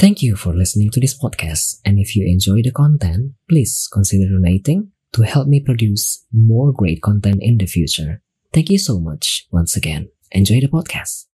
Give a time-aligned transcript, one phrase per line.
[0.00, 4.32] Thank you for listening to this podcast, and if you enjoy the content, please consider
[4.32, 8.24] donating to help me produce more great content in the future.
[8.48, 10.08] Thank you so much once again.
[10.32, 11.28] Enjoy the podcast.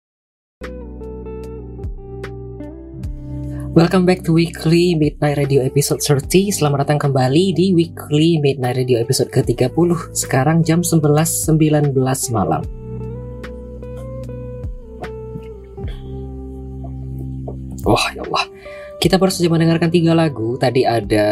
[3.78, 8.98] Welcome back to Weekly Midnight Radio episode 30 Selamat datang kembali di Weekly Midnight Radio
[8.98, 11.94] episode ke-30 Sekarang jam 11.19
[12.34, 12.66] malam
[17.86, 18.55] Wah oh, ya Allah
[19.06, 20.58] Kita baru saja mendengarkan tiga lagu.
[20.58, 21.28] Tadi ada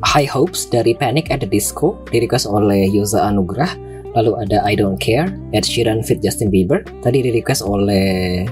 [0.00, 3.68] High Hopes dari Panic at the Disco Direquest oleh Yoza Anugrah.
[4.16, 6.88] Lalu ada I Don't Care Ed Sheeran fit Justin Bieber.
[7.04, 8.48] Tadi direquest oleh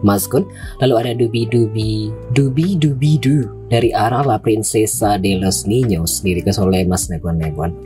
[0.00, 0.48] Mas Gun.
[0.80, 6.64] Lalu ada Dubi Dubi Dubi Dubi Du Dari Ara La Princesa de los Niños Direquest
[6.64, 7.76] oleh Mas Neguan Neguan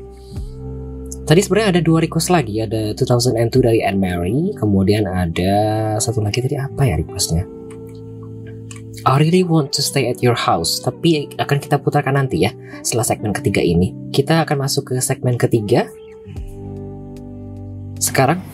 [1.27, 5.53] Tadi sebenarnya ada dua request lagi, ada 2002 dari Anne Mary, kemudian ada
[6.01, 7.58] satu lagi tadi apa ya requestnya?
[9.09, 12.53] I really want to stay at your house, tapi akan kita putarkan nanti ya
[12.84, 13.97] setelah segmen ketiga ini.
[14.12, 15.89] Kita akan masuk ke segmen ketiga.
[17.97, 18.45] Sekarang,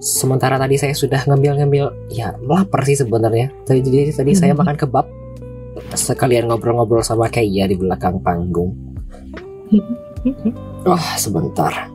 [0.00, 3.52] sementara tadi saya sudah ngambil-ngambil, ya lapar sih sebenarnya.
[3.68, 5.04] Tadi jadi tadi saya makan kebab,
[5.92, 8.72] sekalian ngobrol-ngobrol sama Kaya di belakang panggung.
[10.88, 11.92] Wah, oh, sebentar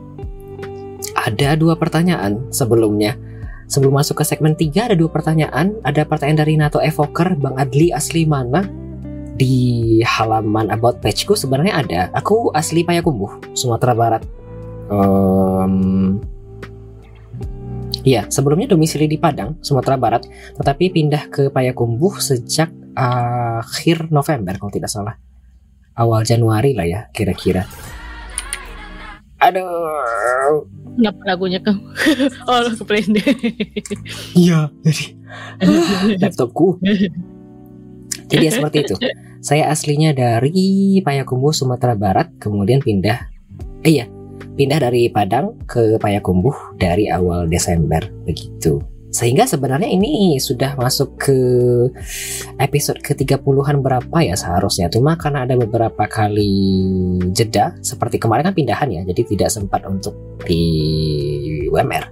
[1.24, 3.16] ada dua pertanyaan sebelumnya.
[3.68, 5.80] Sebelum masuk ke segmen 3 ada dua pertanyaan.
[5.80, 8.64] Ada pertanyaan dari Nato Evoker, Bang Adli asli mana?
[9.34, 12.00] Di halaman about pageku sebenarnya ada.
[12.14, 14.22] Aku asli Payakumbuh, Sumatera Barat.
[14.92, 16.22] Um,
[18.04, 20.28] Iya, sebelumnya domisili di Padang, Sumatera Barat,
[20.60, 25.16] tetapi pindah ke Payakumbuh sejak akhir November kalau tidak salah.
[25.96, 27.64] Awal Januari lah ya, kira-kira.
[29.44, 30.64] Aduh.
[30.94, 31.74] Kenapa lagunya ke
[32.48, 33.26] Oh ke deh.
[34.38, 35.04] Iya jadi.
[36.22, 36.78] Laptopku.
[38.30, 38.96] Jadi ya seperti itu.
[39.44, 43.28] Saya aslinya dari Payakumbuh Sumatera Barat Kemudian pindah
[43.84, 44.08] Eh iya
[44.56, 51.38] Pindah dari Padang ke Payakumbuh Dari awal Desember Begitu sehingga sebenarnya ini sudah masuk ke
[52.58, 54.90] episode ke-30-an berapa ya seharusnya.
[54.90, 56.50] Cuma karena ada beberapa kali
[57.30, 60.66] jeda, seperti kemarin kan pindahan ya, jadi tidak sempat untuk di
[61.70, 62.10] UMR.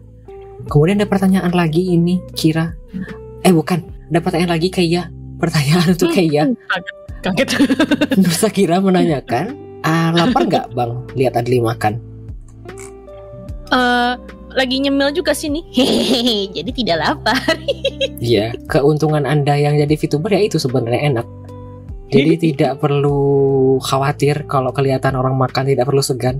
[0.70, 2.70] Kemudian ada pertanyaan lagi ini, kira.
[3.42, 3.82] Eh bukan,
[4.14, 5.02] ada pertanyaan lagi kayak ya.
[5.42, 6.44] Pertanyaan untuk kayak ya.
[7.26, 7.48] Kaget.
[8.22, 11.98] Nusa kira menanyakan, ah, lapar nggak bang lihat Adli makan?
[13.74, 14.14] Uh,
[14.54, 15.64] lagi nyemil juga sih nih.
[15.72, 17.56] Hehehe, jadi tidak lapar.
[18.22, 21.26] Iya, keuntungan Anda yang jadi VTuber ya itu sebenarnya enak.
[22.12, 23.20] Jadi tidak perlu
[23.82, 26.38] khawatir kalau kelihatan orang makan tidak perlu segan.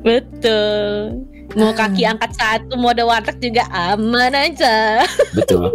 [0.00, 1.22] Betul.
[1.54, 1.76] Mau ah.
[1.76, 5.04] kaki angkat satu, mau ada warteg juga aman aja.
[5.36, 5.70] Betul.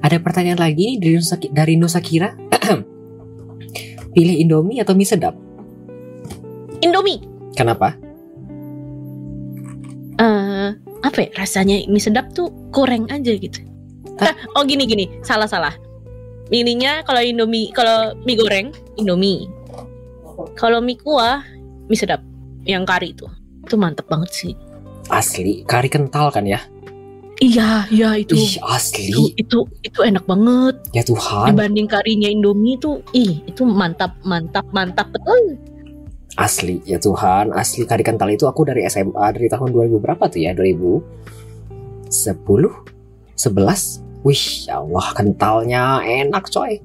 [0.00, 2.32] Ada pertanyaan lagi dari Nusa, dari Nusa Kira.
[4.16, 5.36] Pilih Indomie atau mie sedap?
[6.80, 7.20] Indomie.
[7.54, 8.09] Kenapa?
[10.20, 10.68] Uh,
[11.00, 13.64] apa ya rasanya mie sedap tuh goreng aja gitu.
[14.20, 15.72] Ah, oh gini gini, salah salah.
[16.52, 18.68] Ininya kalau Indomie, kalau mie goreng
[19.00, 19.48] Indomie.
[20.60, 21.40] Kalau mie kuah
[21.88, 22.20] mie sedap
[22.68, 23.24] yang kari itu.
[23.64, 24.52] Itu mantep banget sih.
[25.08, 26.60] Asli, kari kental kan ya?
[27.40, 28.36] Iya, iya itu.
[28.36, 29.08] Ih, asli.
[29.08, 30.76] Itu, itu itu enak banget.
[30.92, 31.56] Ya Tuhan.
[31.56, 35.56] Dibanding karinya Indomie itu, ih, itu mantap, mantap, mantap betul.
[36.38, 40.40] Asli ya Tuhan, asli kari kental itu aku dari SMA dari tahun 2000 berapa tuh
[40.40, 40.54] ya?
[40.54, 44.06] 2010, 11.
[44.20, 46.76] Wih, ya Allah kentalnya enak coy.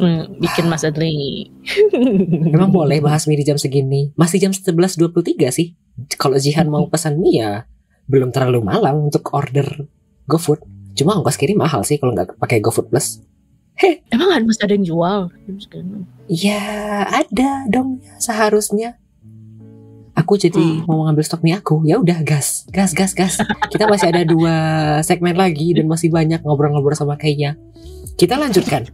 [0.00, 1.52] Hmm, bikin Mas Adli.
[2.54, 4.16] Emang boleh bahas mie di jam segini?
[4.16, 5.76] Masih jam 11.23 sih.
[6.16, 7.68] Kalau Jihan mau pesan mie ya
[8.10, 9.86] belum terlalu malam untuk order
[10.26, 10.62] GoFood.
[10.92, 13.22] Cuma ongkos kirim mahal sih kalau nggak pakai GoFood Plus.
[14.12, 15.18] Emang masih ada yang jual?
[16.30, 16.62] Ya
[17.08, 18.98] ada dong seharusnya.
[20.12, 20.84] Aku jadi hmm.
[20.84, 21.82] mau ngambil stok mie aku.
[21.88, 23.40] Ya udah gas, gas, gas, gas.
[23.72, 24.54] Kita masih ada dua
[25.00, 27.56] segmen lagi dan masih banyak ngobrol-ngobrol sama kayaknya.
[28.20, 28.92] Kita lanjutkan.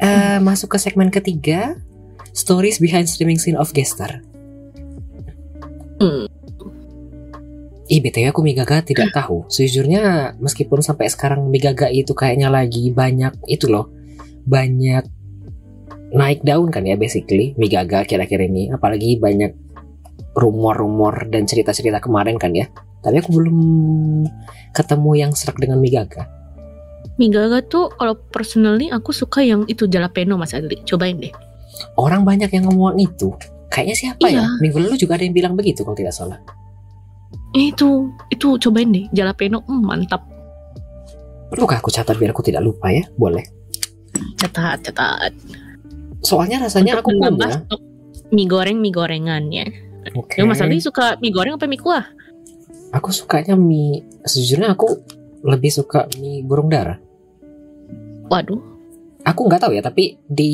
[0.00, 1.76] Uh, masuk ke segmen ketiga,
[2.32, 4.20] stories behind streaming scene of Gester.
[6.00, 6.24] Hmm.
[7.90, 9.50] Ih, BTW aku Migaga tidak tahu.
[9.50, 13.90] Sejujurnya meskipun sampai sekarang Migaga itu kayaknya lagi banyak itu loh.
[14.46, 15.10] Banyak
[16.14, 18.70] naik daun kan ya basically Migaga kira-kira ini.
[18.70, 19.58] Apalagi banyak
[20.38, 22.70] rumor-rumor dan cerita-cerita kemarin kan ya.
[23.02, 23.58] Tapi aku belum
[24.70, 26.30] ketemu yang serak dengan Migaga.
[27.18, 30.78] Migaga tuh kalau personally aku suka yang itu jalapeno Mas Adli.
[30.86, 31.34] Cobain deh.
[31.98, 33.34] Orang banyak yang ngomong itu.
[33.66, 34.46] Kayaknya siapa ya?
[34.46, 34.62] Iya.
[34.62, 36.38] Minggu lalu juga ada yang bilang begitu kalau tidak salah.
[37.50, 40.22] Eh, itu itu cobain deh jalapeno mm, mantap.
[41.50, 43.02] Perlukah aku catat biar aku tidak lupa ya?
[43.18, 43.42] Boleh.
[44.38, 45.34] Catat catat.
[46.22, 47.60] Soalnya rasanya aku Untuk menambah punya.
[47.66, 47.80] stok
[48.30, 49.64] mie goreng mie gorengannya.
[50.14, 50.38] Oke.
[50.38, 52.06] Ya, Mas Adli suka mie goreng apa mie kuah?
[52.94, 54.06] Aku sukanya mie.
[54.22, 55.02] Sejujurnya aku
[55.42, 57.02] lebih suka mie burung dara.
[58.30, 58.62] Waduh.
[59.26, 60.52] Aku nggak tahu ya, tapi di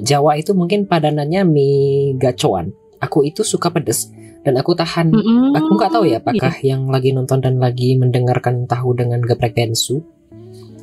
[0.00, 2.70] Jawa itu mungkin padanannya mie gacoan.
[3.02, 4.06] Aku itu suka pedes
[4.42, 5.08] dan aku tahan.
[5.08, 5.54] Mm-mm.
[5.54, 10.02] Aku nggak tahu ya, apakah yang lagi nonton dan lagi mendengarkan tahu dengan geprek bensu.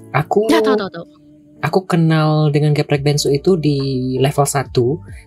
[0.09, 1.05] Aku Ya tahu tahu tahu.
[1.59, 3.77] aku kenal dengan geprek bensu itu di
[4.15, 4.71] level 1,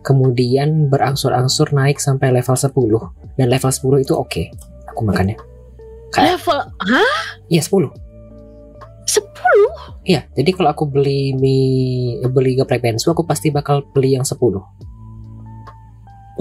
[0.02, 2.73] kemudian berangsur-angsur naik sampai level 10
[3.37, 4.43] dan level 10 itu oke.
[4.88, 5.37] Aku makannya.
[6.11, 7.20] Kayak- Level hah?
[7.46, 7.88] Iya 10.
[9.05, 9.23] 10?
[10.02, 14.40] Iya, jadi kalau aku beli mie beli geprek bensu aku pasti bakal beli yang 10.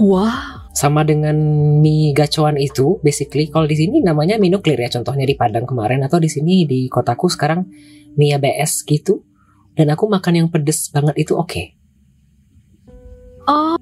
[0.00, 0.64] Wah.
[0.72, 1.36] Sama dengan
[1.84, 6.00] mie gacoan itu, basically kalau di sini namanya mie nuklir ya, contohnya di Padang kemarin
[6.00, 7.68] atau di sini di kotaku sekarang
[8.16, 9.20] mie ABS gitu.
[9.72, 11.62] Dan aku makan yang pedes banget itu oke.
[13.48, 13.76] Oh.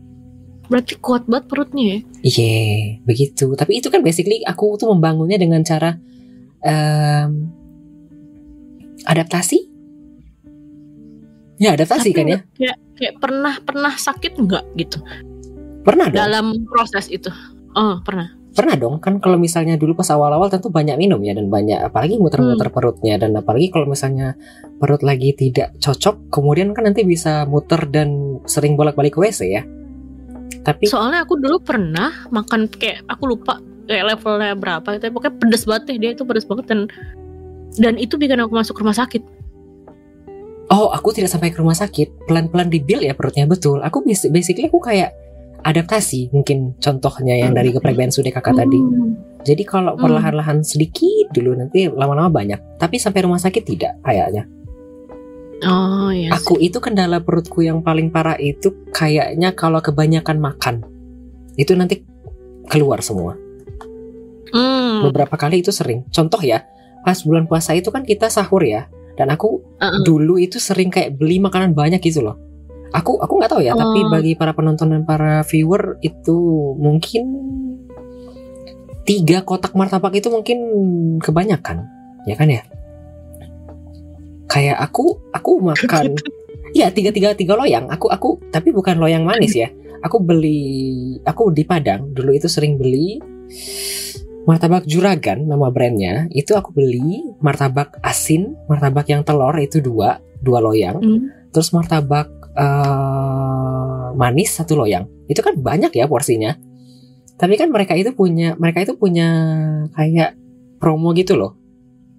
[0.70, 1.98] Berarti kuat banget perutnya ya?
[2.22, 2.58] Iya,
[3.02, 3.58] begitu.
[3.58, 5.98] Tapi itu kan basically aku tuh membangunnya dengan cara
[6.62, 7.50] em,
[9.02, 9.66] adaptasi.
[11.58, 12.38] Ya adaptasi Tapi kan ya.
[12.54, 15.02] Kayak kayak pernah pernah sakit nggak gitu
[15.80, 16.18] Pernah dong.
[16.20, 17.30] dalam proses itu?
[17.72, 18.28] Oh pernah.
[18.50, 22.18] Pernah dong kan kalau misalnya dulu pas awal-awal tentu banyak minum ya dan banyak apalagi
[22.18, 24.34] muter-muter perutnya dan apalagi kalau misalnya
[24.82, 29.62] perut lagi tidak cocok kemudian kan nanti bisa muter dan sering bolak-balik ke WC ya.
[30.66, 35.14] Tapi Soalnya aku dulu pernah makan kayak aku lupa kayak levelnya berapa gitu.
[35.14, 36.80] Pokoknya pedes banget deh dia itu pedes banget dan
[37.78, 39.22] dan itu bikin aku masuk rumah sakit.
[40.70, 43.82] oh aku tidak sampai ke rumah sakit pelan-pelan dibil ya perutnya betul.
[43.82, 45.10] Aku basi- basically aku kayak
[45.62, 48.78] adaptasi mungkin contohnya yang dari geprek bensu deh kakak tadi.
[48.80, 49.16] Hmm.
[49.40, 50.02] Jadi kalau Hmm.
[50.04, 52.76] perlahan-lahan sedikit dulu nanti lama-lama banyak.
[52.76, 54.44] Tapi sampai rumah sakit tidak kayaknya.
[55.60, 56.32] Oh iya.
[56.32, 60.84] Aku itu kendala perutku yang paling parah itu kayaknya kalau kebanyakan makan.
[61.56, 62.00] Itu nanti
[62.68, 63.36] keluar semua.
[64.50, 65.04] Hmm.
[65.04, 66.08] Beberapa kali itu sering.
[66.08, 66.64] Contoh ya,
[67.04, 68.88] pas bulan puasa itu kan kita sahur ya.
[69.20, 70.00] Dan aku Uh-uh.
[70.04, 72.40] dulu itu sering kayak beli makanan banyak gitu loh.
[72.90, 74.10] Aku aku nggak tahu ya, tapi Oh.
[74.10, 76.36] bagi para penonton dan para viewer itu
[76.74, 77.24] mungkin
[79.06, 80.58] tiga kotak martabak itu mungkin
[81.22, 81.86] kebanyakan,
[82.26, 82.62] ya kan ya?
[84.50, 86.18] Kayak aku aku makan
[86.70, 87.90] Iya tiga tiga tiga loyang.
[87.90, 89.68] Aku aku tapi bukan loyang manis ya.
[90.06, 93.18] Aku beli aku di Padang dulu itu sering beli
[94.46, 96.30] martabak juragan nama brandnya.
[96.30, 101.02] Itu aku beli martabak asin, martabak yang telur itu dua dua loyang.
[101.02, 101.20] Hmm.
[101.50, 105.08] Terus martabak eh, manis satu loyang.
[105.26, 106.52] Itu kan banyak ya porsinya.
[107.40, 109.28] Tapi kan mereka itu punya mereka itu punya
[109.96, 110.36] kayak
[110.76, 111.56] promo gitu loh.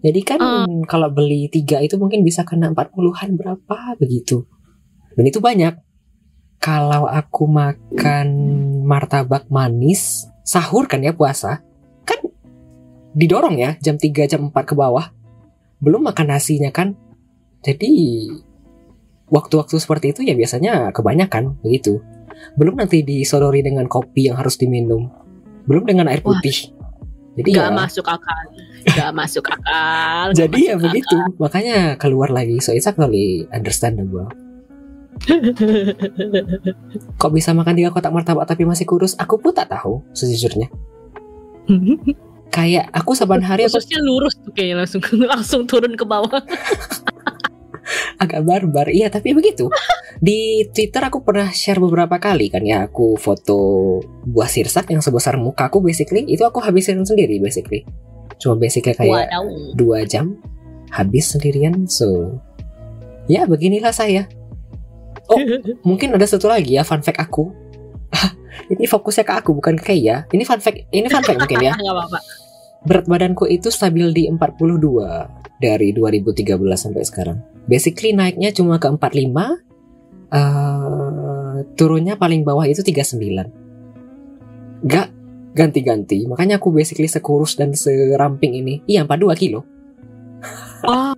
[0.02, 0.66] Jadi kan Oh.
[0.90, 4.50] kalau beli tiga itu mungkin bisa kena 40-an berapa begitu.
[5.14, 5.78] Dan itu banyak.
[6.62, 8.28] Kalau aku makan
[8.86, 11.62] martabak manis, sahur kan ya puasa,
[12.06, 12.22] kan
[13.14, 15.10] didorong ya jam 3 jam 4 ke bawah.
[15.82, 16.98] Belum makan nasinya kan.
[17.62, 17.94] Jadi
[19.32, 22.04] waktu-waktu seperti itu ya biasanya kebanyakan begitu.
[22.60, 25.08] Belum nanti disodori dengan kopi yang harus diminum.
[25.66, 26.36] Belum dengan air Wah.
[26.36, 26.76] putih.
[27.40, 28.44] Jadi Gak ya masuk akal.
[28.92, 30.36] Gak masuk akal.
[30.36, 31.16] gak jadi ya masuk begitu.
[31.40, 32.60] Makanya keluar lagi.
[32.60, 34.28] So it's actually understandable.
[37.22, 39.16] Kok bisa makan tiga kotak martabak tapi masih kurus?
[39.16, 40.68] Aku pun tak tahu sejujurnya.
[42.52, 46.44] Kayak aku saban hari aku Khususnya lurus tuh kayaknya langsung langsung turun ke bawah.
[48.22, 48.88] Agak barbar.
[48.94, 49.68] Iya, tapi begitu.
[50.26, 55.34] Di Twitter aku pernah share beberapa kali kan ya aku foto buah sirsak yang sebesar
[55.42, 57.82] muka aku basically itu aku habisin sendiri basically.
[58.38, 59.46] Cuma basicnya kayak Wadaw.
[59.74, 60.38] dua jam
[60.94, 61.90] habis sendirian.
[61.90, 62.38] So
[63.26, 64.30] ya beginilah saya.
[65.26, 65.42] Oh,
[65.90, 67.50] mungkin ada satu lagi ya fun fact aku.
[68.74, 70.30] ini fokusnya ke aku bukan ke Kaya.
[70.30, 71.74] Ini fun fact, ini fun fact mungkin ya.
[72.82, 77.38] Berat badanku itu stabil di 42 dari 2013 sampai sekarang.
[77.70, 79.62] Basically naiknya cuma ke 45.
[80.32, 83.52] eh turunnya paling bawah itu 39.
[84.88, 85.08] Gak
[85.54, 86.26] ganti-ganti.
[86.26, 88.82] Makanya aku basically sekurus dan seramping ini.
[88.90, 89.62] Iya, 42 kilo.
[90.82, 91.14] Wah.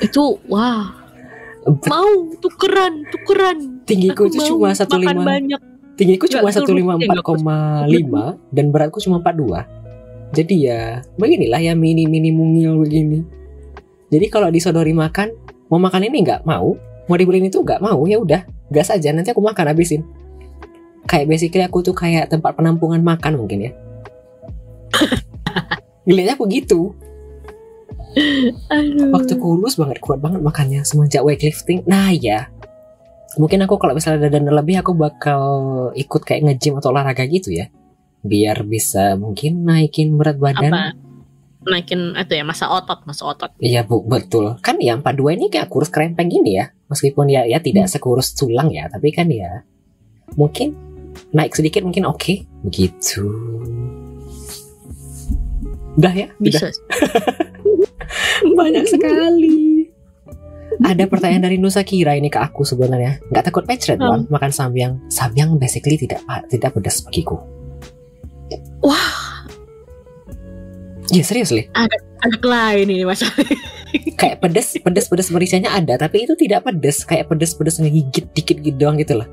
[0.00, 0.92] itu wah.
[1.66, 3.82] Bet- Mau tukeran, tukeran.
[3.84, 5.60] Tinggiku Aku itu cuma 15 makan banyak.
[5.96, 9.64] Tinggiku cuma Nggak kurus, eh, nggak 154,5 dan beratku cuma 42.
[10.36, 13.24] Jadi ya beginilah ya mini-mini mungil begini.
[14.12, 15.32] Jadi kalau disodori makan,
[15.72, 16.76] mau makan ini nggak mau,
[17.08, 20.04] mau dibeliin itu nggak mau, ya udah, gas aja nanti aku makan habisin.
[21.08, 23.72] Kayak basically aku tuh kayak tempat penampungan makan mungkin ya.
[26.06, 26.92] Ngeliatnya aku gitu.
[28.72, 29.12] Aduh.
[29.12, 31.84] Waktu kurus banget, kuat banget makannya semenjak weightlifting.
[31.84, 32.48] Nah ya,
[33.36, 35.42] mungkin aku kalau misalnya ada dana lebih aku bakal
[35.92, 37.68] ikut kayak nge-gym atau olahraga gitu ya.
[38.26, 40.72] Biar bisa mungkin naikin berat badan.
[40.72, 40.84] apa?
[41.66, 43.50] Naikin itu ya masa otot, masa otot.
[43.58, 44.58] Iya bu, betul.
[44.62, 46.70] Kan ya 42 ini kayak kurus kerempeng gini ya.
[46.86, 49.66] Meskipun ya ya tidak sekurus tulang ya, tapi kan ya
[50.38, 50.74] mungkin
[51.34, 52.46] naik sedikit mungkin oke.
[52.66, 53.22] Begitu.
[55.96, 56.28] Udah ya?
[56.38, 56.44] Udah.
[56.44, 56.66] Bisa.
[58.58, 59.90] Banyak sekali.
[60.82, 63.22] Ada pertanyaan dari Nusa Kira ini ke aku sebenarnya.
[63.32, 64.28] Nggak takut pecret Hmm.
[64.28, 65.00] Makan samyang.
[65.08, 66.20] Samyang basically tidak
[66.52, 67.40] tidak pedas bagiku.
[68.84, 69.26] Wah,
[71.14, 71.70] Ya serius li.
[71.72, 73.22] anak lain ini mas.
[74.20, 77.06] Kayak pedas, pedas, pedas mericannya ada, tapi itu tidak pedas.
[77.06, 79.28] Kayak pedas, pedas ngegigit dikit gitu doang gitu lah.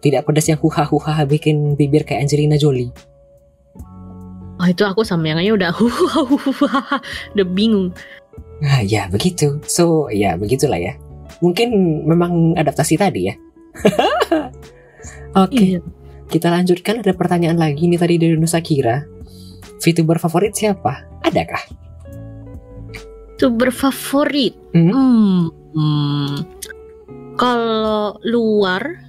[0.00, 2.88] Tidak pedas yang huha huha bikin bibir kayak Angelina Jolie.
[4.60, 5.70] Oh itu aku samyangannya udah
[7.36, 7.92] udah bingung.
[8.60, 9.60] Nah ya begitu.
[9.64, 10.94] So ya begitulah ya.
[11.40, 11.72] Mungkin
[12.04, 13.34] memang adaptasi tadi ya.
[15.44, 15.56] Oke.
[15.56, 15.80] Iya.
[16.30, 19.02] Kita lanjutkan ada pertanyaan lagi nih tadi dari Nusa Kira.
[19.80, 21.08] VTuber favorit siapa?
[21.26, 21.62] Adakah?
[23.34, 24.54] Itu berfavorit.
[24.76, 24.92] Hmm?
[24.92, 25.40] Hmm.
[25.74, 26.34] hmm.
[27.40, 29.00] Kalau luar,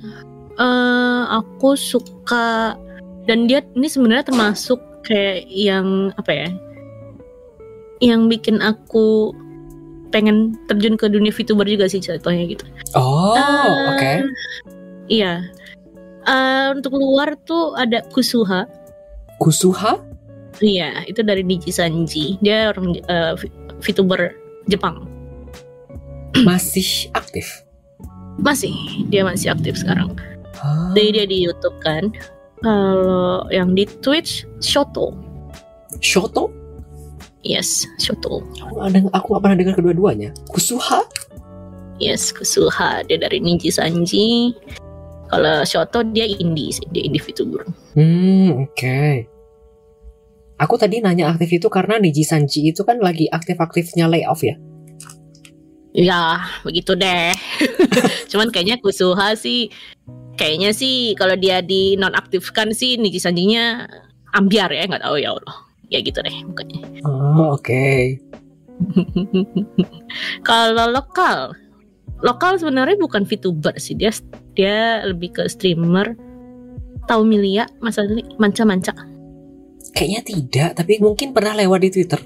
[0.55, 2.79] eh aku suka
[3.27, 6.49] dan dia ini sebenarnya termasuk kayak yang apa ya?
[8.01, 9.31] Yang bikin aku
[10.09, 12.65] pengen terjun ke dunia VTuber juga sih contohnya gitu.
[12.93, 14.11] Oh, Eh, oke.
[15.07, 15.45] Iya.
[16.21, 18.67] Eh, untuk luar tuh ada Kusuha.
[19.37, 19.97] Kusuha?
[20.59, 22.35] Iya, itu dari Niji Sanji.
[22.39, 22.99] Dia orang
[23.39, 24.35] V- VTuber
[24.67, 25.07] Jepang.
[26.47, 27.63] Masih aktif.
[28.37, 28.73] Masih,
[29.07, 30.15] dia masih aktif sekarang.
[30.57, 32.09] Ah, Jadi dia di YouTube kan.
[32.61, 35.13] Kalau yang di Twitch, Shoto.
[35.99, 36.49] Shoto?
[37.41, 38.45] Yes, Shoto.
[38.61, 40.29] Aku aku pernah dengar kedua-duanya.
[40.53, 41.01] Kusuha?
[41.97, 43.01] Yes, Kusuha.
[43.09, 44.53] Dia dari Niji Sanji.
[45.25, 47.65] Kalau Shoto dia indie sih, dia indie VTuber.
[47.97, 49.25] Hmm, oke.
[50.61, 54.53] Aku tadi nanya aktif itu karena Niji Sanji itu kan lagi aktif-aktifnya layoff ya.
[55.91, 57.33] Ya, begitu deh.
[58.31, 59.73] Cuman kayaknya Kusuha sih
[60.37, 63.89] kayaknya sih kalau dia di nonaktifkan sih Niji Sanjinya
[64.37, 65.70] ambiar ya, nggak tahu ya Allah.
[65.91, 66.79] Ya gitu deh mukanya.
[67.05, 68.17] Oh, oke.
[70.47, 71.53] kalau lokal,
[72.25, 74.09] lokal sebenarnya bukan VTuber sih dia
[74.57, 76.17] dia lebih ke streamer.
[77.05, 78.93] Tahu Milia, Mas Adli, manca-manca.
[79.91, 82.21] Kayaknya tidak, tapi mungkin pernah lewat di Twitter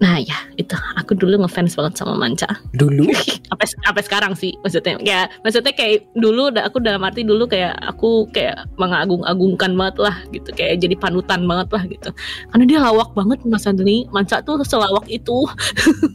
[0.00, 0.72] Nah ya itu.
[0.96, 2.48] Aku dulu ngefans banget sama Manca.
[2.72, 3.04] dulu.
[3.52, 4.96] apa apa sekarang sih maksudnya.
[5.04, 10.48] Ya maksudnya kayak dulu aku dalam arti dulu kayak aku kayak mengagung-agungkan banget lah gitu.
[10.56, 12.10] Kayak jadi panutan banget lah gitu.
[12.48, 15.44] Karena dia lawak banget Mas Adli Manca tuh selawak itu.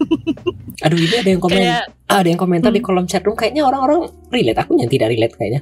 [0.86, 2.88] Aduh, ini ada yang komen, kayak ah, ada yang komentar di Hmm.
[2.92, 3.38] kolom chat room.
[3.38, 4.60] Kayaknya orang-orang relate.
[4.60, 5.62] Aku yang tidak relate kayaknya.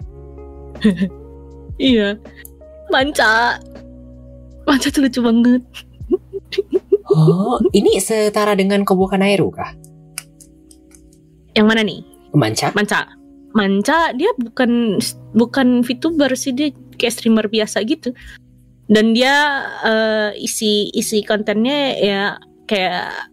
[1.77, 2.09] iya.
[2.89, 3.59] Manca.
[4.63, 5.61] Manca tuh lucu banget
[7.11, 9.71] Oh, ini setara dengan Kobo Kanairu kah?
[11.53, 12.01] yang mana nih
[12.33, 12.73] Manca?
[12.73, 13.05] Manca
[13.53, 14.97] Manca dia bukan
[15.37, 18.09] bukan VTuber sih dia kayak streamer biasa gitu
[18.89, 22.21] dan dia eh, isi isi kontennya ya
[22.65, 23.29] kayak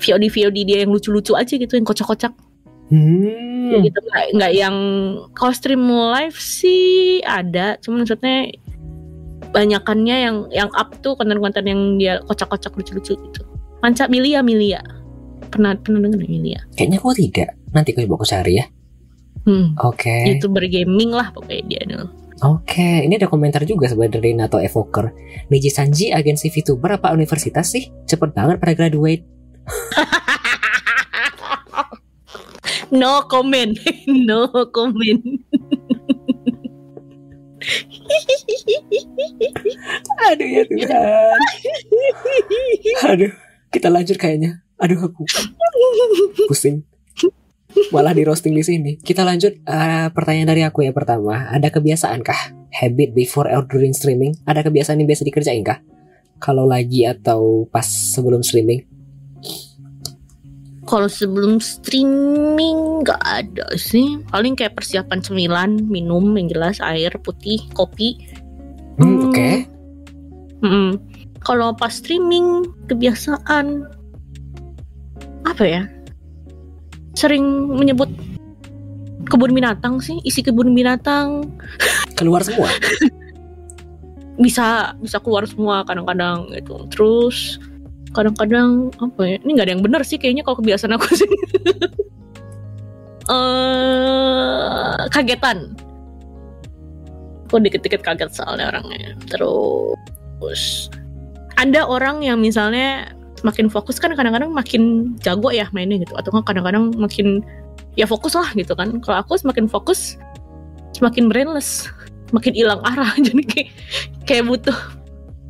[0.00, 2.32] VOD VOD dia yang lucu-lucu aja gitu yang kocak-kocak
[2.90, 3.86] Hmm.
[3.86, 4.76] gitu nggak nggak yang
[5.30, 8.50] kalau stream live sih ada cuman maksudnya
[9.50, 13.42] banyakannya yang yang up tuh konten-konten yang dia kocak-kocak lucu-lucu gitu
[13.82, 14.80] Manca Milia Milia
[15.50, 17.48] pernah pernah nggak Milia Kayaknya aku tidak.
[17.74, 18.66] Nanti coba aku cari ya.
[19.46, 20.14] hmm, Oke.
[20.30, 22.06] youtuber gaming lah pokoknya dia dulu
[22.40, 25.12] Oke, ini ada komentar juga sebenarnya dari Nato Evoker.
[25.52, 27.92] Niji Sanji agensi VTuber apa universitas sih?
[28.08, 29.28] Cepet banget pada graduate.
[32.90, 33.78] No comment.
[34.06, 35.22] no comment.
[40.30, 41.38] Aduh ya Tuhan.
[43.10, 43.32] Aduh,
[43.70, 44.62] kita lanjut kayaknya.
[44.80, 45.24] Aduh aku
[46.48, 46.84] pusing.
[47.94, 48.98] Malah di roasting di sini.
[48.98, 51.50] Kita lanjut eh, pertanyaan dari aku ya pertama.
[51.54, 54.34] Ada kebiasaan kah habit before ordering streaming?
[54.46, 55.78] Ada kebiasaan yang biasa dikerjain kah?
[56.40, 58.99] Kalau lagi atau pas sebelum streaming?
[60.90, 64.18] Kalau sebelum streaming nggak ada sih.
[64.26, 68.18] Paling kayak persiapan cemilan, minum yang jelas air putih, kopi.
[68.98, 69.22] Hmm, Hmm.
[69.30, 69.50] oke.
[70.66, 70.88] Mm-mm.
[71.40, 73.86] Kalau pas streaming kebiasaan
[75.46, 75.82] apa ya?
[77.14, 78.10] Sering menyebut
[79.30, 81.46] kebun binatang sih, isi kebun binatang
[82.18, 82.66] Keluar semua.
[84.40, 86.82] bisa bisa keluar semua kadang-kadang gitu.
[86.90, 87.60] Terus
[88.12, 89.36] kadang-kadang apa ya?
[89.42, 91.30] Ini nggak ada yang benar sih kayaknya kalau kebiasaan aku sih.
[93.30, 95.74] eh kagetan.
[97.50, 99.18] Aku dikit-dikit kaget soalnya orangnya.
[99.26, 100.90] Terus
[101.58, 103.12] ada orang yang misalnya
[103.42, 107.40] makin fokus kan kadang-kadang makin jago ya mainnya gitu atau kan kadang-kadang makin
[107.96, 110.20] ya fokus lah gitu kan kalau aku semakin fokus
[110.96, 111.88] semakin brainless
[112.30, 113.68] makin hilang arah jadi kayak
[114.28, 114.76] kayak butuh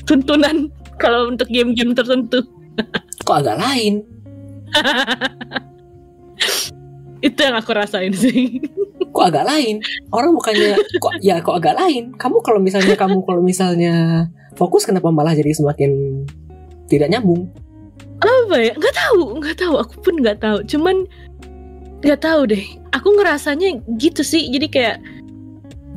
[0.07, 0.71] tuntunan
[1.01, 2.45] kalau untuk game-game tertentu
[3.25, 4.05] Kok agak lain?
[7.27, 8.61] itu yang aku rasain sih
[9.11, 9.81] Kok agak lain?
[10.13, 12.15] Orang bukannya kok ya kok agak lain?
[12.15, 16.23] Kamu kalau misalnya kamu kalau misalnya fokus kenapa malah jadi semakin
[16.87, 17.51] tidak nyambung?
[18.21, 21.09] apa ya nggak tahu nggak tahu aku pun nggak tahu cuman
[22.05, 24.97] nggak tahu deh aku ngerasanya gitu sih jadi kayak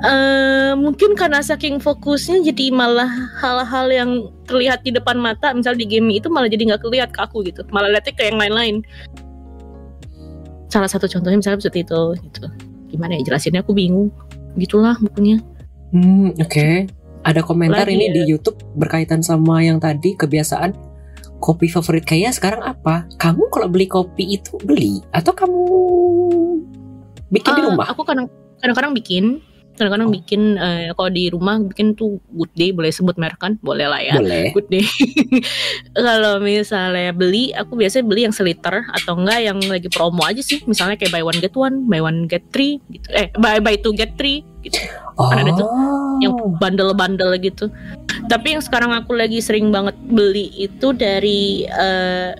[0.01, 3.07] eh mungkin karena saking fokusnya jadi malah
[3.37, 4.09] hal-hal yang
[4.43, 7.61] terlihat di depan mata misal di game itu malah jadi nggak kelihat ke aku gitu
[7.69, 8.81] malah lihatnya ke yang lain-lain
[10.67, 12.43] salah satu contohnya misalnya seperti itu gitu
[12.89, 14.09] gimana ya jelasinnya aku bingung
[14.55, 15.37] gitulah bukunya
[15.93, 16.89] Hmm, oke.
[17.21, 18.13] Ada komentar Lagi ini ya.
[18.17, 20.73] di YouTube berkaitan sama yang tadi kebiasaan
[21.37, 23.05] kopi favorit Kaya sekarang apa?
[23.21, 25.61] Kamu kalau beli kopi itu beli atau kamu
[27.29, 27.85] bikin di Eh, rumah?
[27.93, 28.25] Aku kadang
[28.57, 29.37] kadang-kadang bikin,
[29.73, 30.13] kadang-kadang Oh.
[30.13, 33.57] bikin eh, kalau di rumah bikin tuh good day boleh sebut merek kan?
[33.65, 34.15] Boleh lah ya.
[34.17, 34.53] Boleh.
[34.53, 34.85] Good day.
[35.97, 40.61] kalau misalnya beli, aku biasanya beli yang seliter atau enggak yang lagi promo aja sih.
[40.69, 43.07] Misalnya kayak buy one get one, buy one get three gitu.
[43.13, 44.77] Eh, buy buy two get three gitu.
[45.17, 45.29] Oh.
[45.29, 45.67] Kan ada tuh
[46.21, 47.67] Yang bundle-bundle gitu.
[48.29, 52.37] Tapi yang sekarang aku lagi sering banget beli itu dari eh,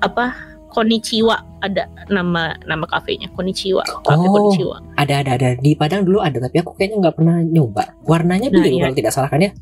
[0.00, 0.55] apa?
[0.76, 1.32] Konichiwa
[1.64, 4.28] ada nama nama kafenya Konichiwa kafe Oh.
[4.28, 7.96] Konichiwa ada ada ada di Padang dulu ada tapi aku kayaknya nggak pernah nyoba.
[8.04, 8.82] Warnanya Nah, biru iya.
[8.84, 9.52] kalau tidak salah kan ya?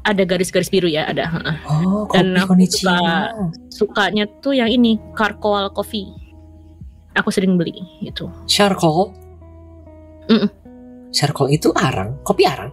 [0.00, 1.28] ada garis-garis biru ya ada.
[1.68, 3.30] Oh, Dan aku Konichiwa.
[3.70, 6.10] sukanya tuh yang ini Carcoal Coffee
[7.12, 9.14] aku sering beli itu Charcoal.
[10.26, 10.50] Mm-mm.
[11.10, 12.70] Charcoal itu arang, kopi arang.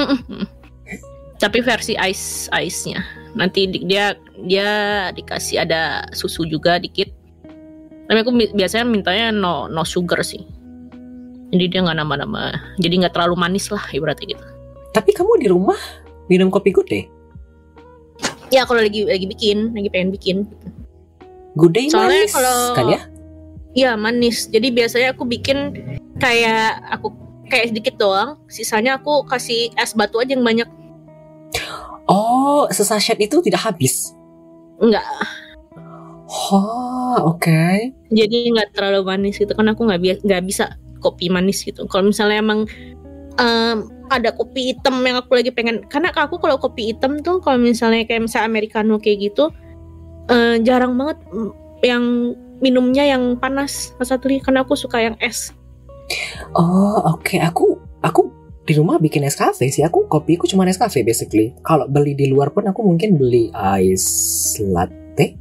[0.00, 0.44] Mm-mm.
[1.36, 3.02] tapi versi ice ice nya
[3.34, 4.68] nanti di- dia dia
[5.10, 7.10] dikasih ada susu juga dikit
[8.04, 10.42] tapi aku bi- biasanya mintanya no no sugar sih
[11.50, 14.44] jadi dia nggak nama-nama jadi nggak terlalu manis lah ibaratnya gitu
[14.90, 15.78] Tapi kamu di rumah
[16.26, 17.10] minum kopi day?
[18.48, 20.36] ya kalau lagi lagi bikin lagi pengen bikin
[21.54, 23.00] Good day Soalnya manis kalau- kan ya?
[23.74, 24.46] Iya manis.
[24.46, 25.70] Jadi biasanya aku bikin
[26.18, 27.14] kayak aku
[27.46, 28.38] kayak sedikit doang.
[28.46, 30.66] Sisanya aku kasih es batu aja yang banyak.
[32.08, 34.12] Oh, sesachet itu tidak habis.
[34.80, 35.04] Enggak.
[36.28, 37.92] Oh, oke.
[38.12, 41.84] Jadi nggak terlalu manis gitu kan aku nggak bi- nggak bisa kopi manis gitu.
[41.88, 42.66] Kalau misalnya emang
[43.40, 43.76] em,
[44.12, 48.04] ada kopi hitam yang aku lagi pengen karena aku kalau kopi hitam tuh kalau misalnya
[48.04, 49.48] kayak misalnya americano kayak gitu
[50.28, 51.18] eh, jarang banget
[51.84, 55.52] yang minumnya yang panas Mas Satli karena aku suka yang es.
[56.56, 57.36] Oh, oke.
[57.40, 58.28] Aku aku
[58.64, 59.80] di rumah bikin Nescafe sih.
[59.80, 61.52] Aku kopiku cuma Nescafe basically.
[61.60, 64.08] Kalau beli di luar pun aku mungkin beli ice
[64.64, 65.36] latte.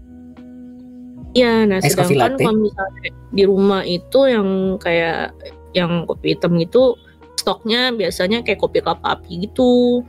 [1.34, 2.44] Ya, nah Es coffee sedangkan latte.
[2.44, 5.34] kalau misalnya di rumah itu yang kayak
[5.74, 6.94] yang kopi hitam itu
[7.34, 10.04] stoknya biasanya kayak kopi kelapa api gitu.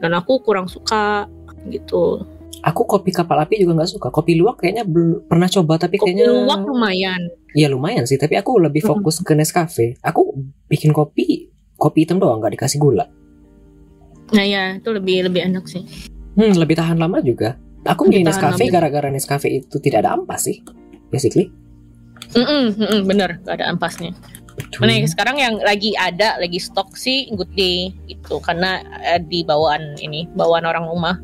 [0.00, 1.28] Dan aku kurang suka
[1.68, 2.24] gitu.
[2.60, 4.08] Aku kopi kapal api juga nggak suka.
[4.08, 7.20] Kopi luwak kayaknya bel- pernah coba tapi Kopi kayaknya luwak lumayan.
[7.52, 8.16] ya lumayan sih.
[8.16, 10.00] Tapi aku lebih fokus ke Nescafe.
[10.02, 10.34] Aku
[10.66, 11.49] bikin kopi
[11.80, 13.08] kopi hitam doang nggak dikasih gula.
[14.36, 15.82] Nah ya itu lebih lebih enak sih.
[16.36, 17.56] Hmm, lebih tahan lama juga.
[17.88, 20.60] Aku milih Nescafe gara-gara Nescafe itu tidak ada ampas sih.
[21.08, 21.48] Basically.
[22.36, 24.14] Mm-mm, mm-mm, bener gak ada ampasnya.
[24.54, 24.86] Betul.
[24.86, 29.96] Nah sekarang yang lagi ada lagi stok sih Good Day gitu karena eh, di bawaan
[29.98, 31.16] ini bawaan orang rumah.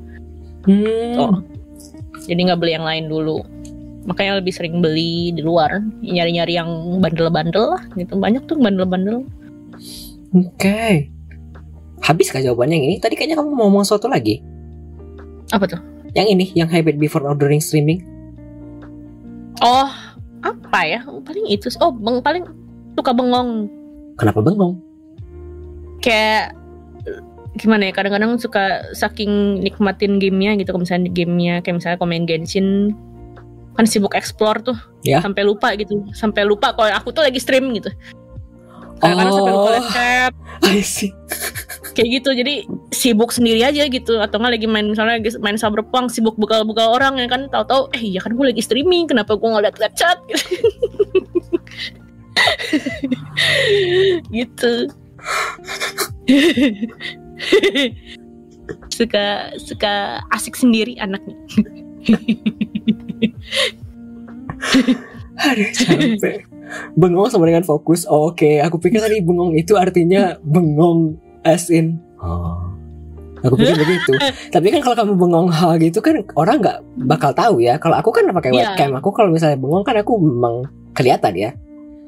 [0.66, 1.14] Hmm.
[1.20, 1.38] Oh.
[2.26, 3.44] Jadi nggak beli yang lain dulu.
[4.06, 6.70] Makanya lebih sering beli di luar, nyari-nyari yang
[7.02, 8.14] bandel-bandel lah gitu.
[8.18, 9.26] Banyak tuh bandel-bandel.
[10.36, 11.08] Oke.
[12.04, 12.96] Habis kah jawabannya yang ini?
[13.00, 14.44] Tadi kayaknya kamu mau ngomong sesuatu lagi.
[15.48, 15.80] Apa tuh?
[16.12, 18.04] Yang ini, yang habit before ordering streaming.
[19.64, 19.88] Oh,
[20.44, 21.00] apa ya?
[21.02, 21.72] Paling itu.
[21.80, 22.44] Oh, beng paling
[22.92, 23.72] suka bengong.
[24.20, 24.76] Kenapa bengong?
[26.04, 26.52] Kayak
[27.56, 32.92] gimana ya kadang-kadang suka saking nikmatin gamenya gitu kalau misalnya gamenya kayak misalnya komen Genshin
[33.72, 34.76] kan sibuk explore tuh
[35.08, 35.24] Ya.
[35.24, 37.88] sampai lupa gitu sampai lupa kalau aku tuh lagi stream gitu
[39.00, 40.72] kadang-kadang sampai lupa Oh.
[40.72, 41.12] I see.
[41.96, 42.54] kayak gitu jadi
[42.92, 47.16] sibuk sendiri aja gitu atau nggak lagi main misalnya lagi main cyberpunk sibuk bekal-bekal orang
[47.16, 50.20] ya kan tahu-tahu eh iya kan gue lagi streaming kenapa gue nggak liat chat
[54.36, 54.72] gitu
[58.92, 61.36] suka suka asik sendiri anaknya
[65.36, 66.48] Aduh, capek.
[66.94, 68.04] Bengong sama dengan fokus.
[68.06, 71.98] Oh, Oke, aku pikir tadi bengong itu artinya bengong as in.
[72.18, 72.66] Oh.
[73.44, 74.12] Aku pikir begitu.
[74.50, 77.78] Tapi kan kalau kamu bengong ha gitu kan orang nggak bakal tahu ya.
[77.78, 78.74] Kalau aku kan pakai Iya.
[78.74, 78.90] webcam.
[78.98, 81.50] Aku kalau misalnya bengong kan aku memang kelihatan ya.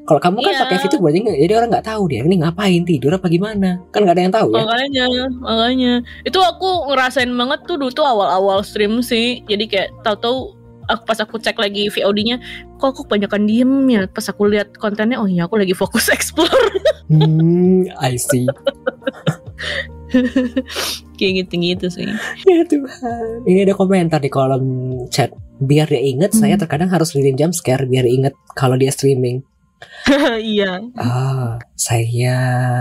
[0.09, 0.61] Kalau kamu kan Iya.
[0.65, 3.79] pakai fitur berarti jadi orang nggak tahu dia ini ngapain tidur apa gimana.
[3.93, 4.65] Kan nggak ada yang tahu ya.
[4.65, 5.07] makanya
[5.39, 5.93] makanya
[6.25, 10.58] itu aku ngerasain banget tuh dulu tuh awal-awal stream sih jadi kayak tahu-tahu
[10.89, 12.41] aku pas aku cek lagi VOD-nya
[12.77, 16.73] kok aku kebanyakan diem ya pas aku lihat kontennya oh iya aku lagi fokus explore
[17.09, 18.45] Hmm, I see.
[21.19, 22.09] kayak gitu-gitu sih
[22.45, 23.45] Ya Tuhan.
[23.45, 24.65] Ini ada komentar di kolom
[25.09, 25.33] chat.
[25.59, 26.63] Biar dia inget, saya Hmm.
[26.63, 29.43] terkadang harus lilin jump scare biar inget kalau dia streaming.
[30.43, 32.35] iya Ah, saya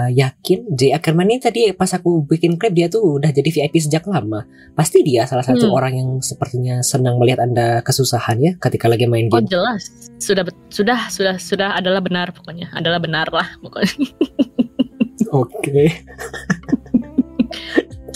[0.10, 4.04] yakin J Ackerman ini tadi pas aku bikin klip dia tuh udah jadi VIP sejak
[4.04, 4.44] lama.
[4.74, 5.76] Pasti dia salah satu Hmm.
[5.76, 9.46] orang yang sepertinya senang melihat Anda kesusahan ya ketika lagi main oh game.
[9.48, 13.94] jelas sudah sudah sudah sudah adalah benar pokoknya adalah benar lah pokoknya
[15.30, 15.92] Oke.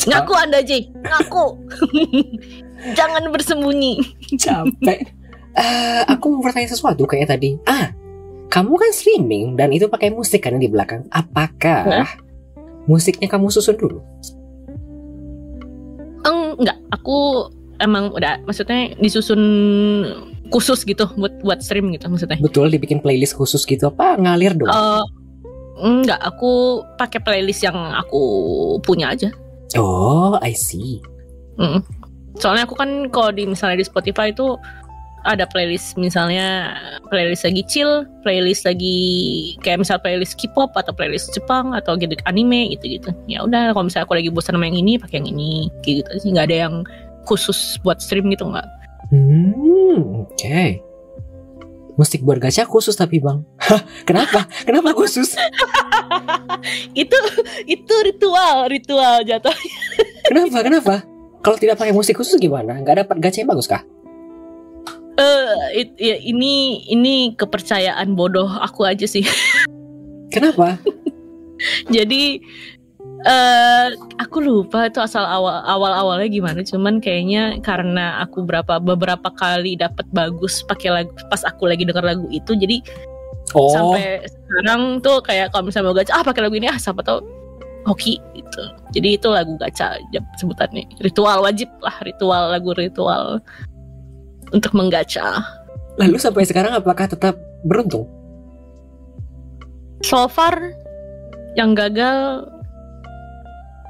[0.02, 1.46] ngaku anda J ngaku
[2.94, 4.02] jangan bersembunyi
[4.34, 5.00] Capek.
[5.52, 7.60] Eh, aku mau bertanya sesuatu kayak tadi.
[7.68, 7.92] Ah,
[8.52, 11.08] kamu kan streaming dan itu pakai musik kan yang di belakang.
[11.16, 12.04] Apakah
[12.86, 14.04] musiknya kamu susun dulu?
[16.62, 17.50] enggak aku
[17.82, 19.42] emang udah maksudnya disusun
[20.54, 24.70] khusus gitu buat buat stream gitu maksudnya Betul dibikin playlist khusus gitu apa ngalir dong?
[24.70, 25.04] Eh,
[25.82, 28.22] enggak aku pakai playlist yang aku
[28.86, 29.34] punya aja
[29.80, 31.00] Oh, I see.
[31.56, 31.80] Mm.
[32.40, 34.56] soalnya aku kan kalau di misalnya di Spotify itu
[35.22, 36.74] ada playlist misalnya
[37.14, 38.98] playlist lagi chill, playlist lagi
[39.62, 43.10] kayak misal playlist K-pop atau playlist Jepang atau gitu anime gitu gitu.
[43.30, 46.10] Ya udah kalau misalnya aku lagi bosan sama yang ini pakai yang ini kayak gitu
[46.26, 46.76] sih nggak ada yang
[47.30, 48.68] khusus buat stream gitu nggak.
[49.14, 50.64] Hmm, oke.
[52.00, 53.44] Musik buat gacha khusus tapi bang.
[53.62, 54.48] Hah, kenapa?
[54.66, 55.38] Kenapa khusus?
[57.02, 57.18] itu
[57.68, 59.54] itu ritual ritual jatuh.
[60.26, 60.58] Kenapa?
[60.66, 60.96] Kenapa?
[61.42, 62.78] Kalau tidak pakai musik khusus gimana?
[62.80, 63.84] Nggak dapat gacha yang bagus kah?
[65.22, 69.22] Eh it- ya, ini ini kepercayaan bodoh aku aja sih.
[70.34, 70.82] Kenapa?
[71.96, 72.42] Jadi
[73.22, 76.66] eh aku lupa itu asal awal awal awalnya gimana.
[76.66, 82.02] Cuman kayaknya karena aku berapa beberapa kali dapat bagus pakai lagu pas aku lagi denger
[82.02, 82.58] lagu itu.
[82.58, 82.82] Jadi
[83.52, 87.04] Oh, sampai sekarang tuh kayak kalau misalnya mau gacha ah pakai lagu ini ah siapa
[87.04, 87.20] tahu
[87.84, 88.64] hoki gitu.
[88.96, 90.00] Jadi itu lagu gacha
[90.40, 90.88] sebutannya.
[91.04, 93.44] Ritual wajib lah ritual lagu ritual
[94.52, 95.44] untuk menggacha.
[96.00, 97.36] lalu sampai sekarang apakah tetap
[97.68, 98.08] beruntung?
[100.08, 100.72] So far
[101.60, 102.48] yang gagal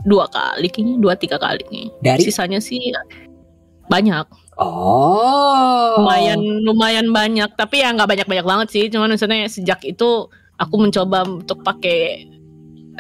[0.04, 1.88] dua kali kayaknya dua tiga kali nih.
[2.02, 2.82] Dari Sisanya sih
[3.86, 4.26] banyak,
[4.62, 7.50] Oh, lumayan lumayan banyak.
[7.58, 8.86] Tapi ya nggak banyak banyak banget sih.
[8.93, 10.30] Cuman misalnya sejak itu
[10.62, 12.30] aku mencoba untuk pakai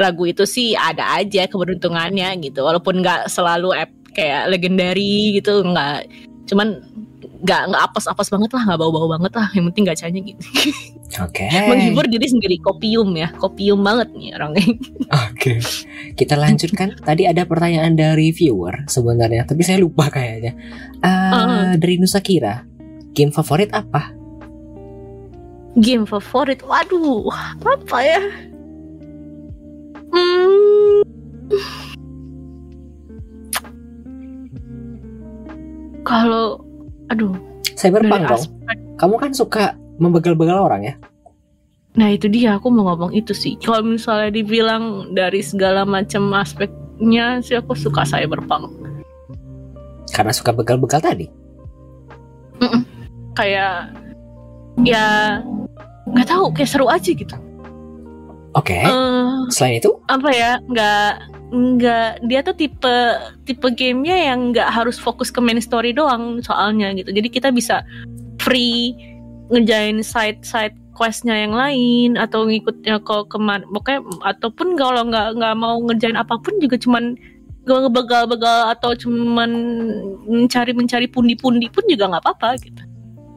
[0.01, 2.65] lagu itu sih ada aja keberuntungannya gitu.
[2.65, 6.09] Walaupun nggak selalu app kayak legendary gitu nggak.
[6.49, 6.81] Cuman
[7.21, 9.47] nggak nggak apes-apes banget lah, nggak bau-bau banget lah.
[9.53, 10.43] Yang penting gacanya gitu.
[11.21, 11.45] Oke.
[11.69, 14.65] Menghibur diri sendiri kopium ya, kopium banget nih orangnya.
[15.29, 15.59] Oke.
[16.15, 16.97] Kita lanjutkan.
[17.07, 20.55] Tadi ada pertanyaan dari viewer sebenarnya, tapi saya lupa kayaknya.
[21.01, 21.65] Ah, Uh-uh.
[21.77, 22.63] dari Nusa Kira.
[23.11, 24.15] Game favorit apa?
[25.79, 27.27] Game favorit, waduh,
[27.63, 28.21] apa ya?
[30.11, 31.03] Hmm.
[36.01, 36.70] Kalau,
[37.11, 37.35] aduh,
[37.75, 38.39] Cyberpunk dong.
[38.39, 40.95] aspek, Kamu kan suka membegal-begal orang ya?
[41.91, 43.59] nah itu dia aku mau ngomong itu sih.
[43.59, 48.71] Kalau misalnya dibilang dari segala macam aspeknya sih aku suka cyberpunk.
[50.15, 51.27] Karena suka begal-begal tadi.
[53.35, 53.91] Kayak,
[54.87, 55.39] ya
[56.07, 57.35] nggak tahu, kayak seru aja gitu.
[58.51, 58.75] Oke.
[58.75, 61.11] Eh, Selain itu, apa ya nggak
[61.51, 62.95] nggak dia tuh tipe
[63.43, 67.83] tipe gamenya yang nggak harus fokus ke main story doang soalnya gitu jadi kita bisa
[68.39, 68.95] free
[69.51, 75.35] ngejain side side questnya yang lain atau ngikutnya ke ke mana pokoknya ataupun kalau nggak
[75.35, 77.19] nggak mau ngerjain apa pun juga cuman
[77.67, 79.51] ngebegal-begal atau cuman
[80.25, 82.83] mencari mencari pundi-pundi pun juga nggak apa-apa gitu.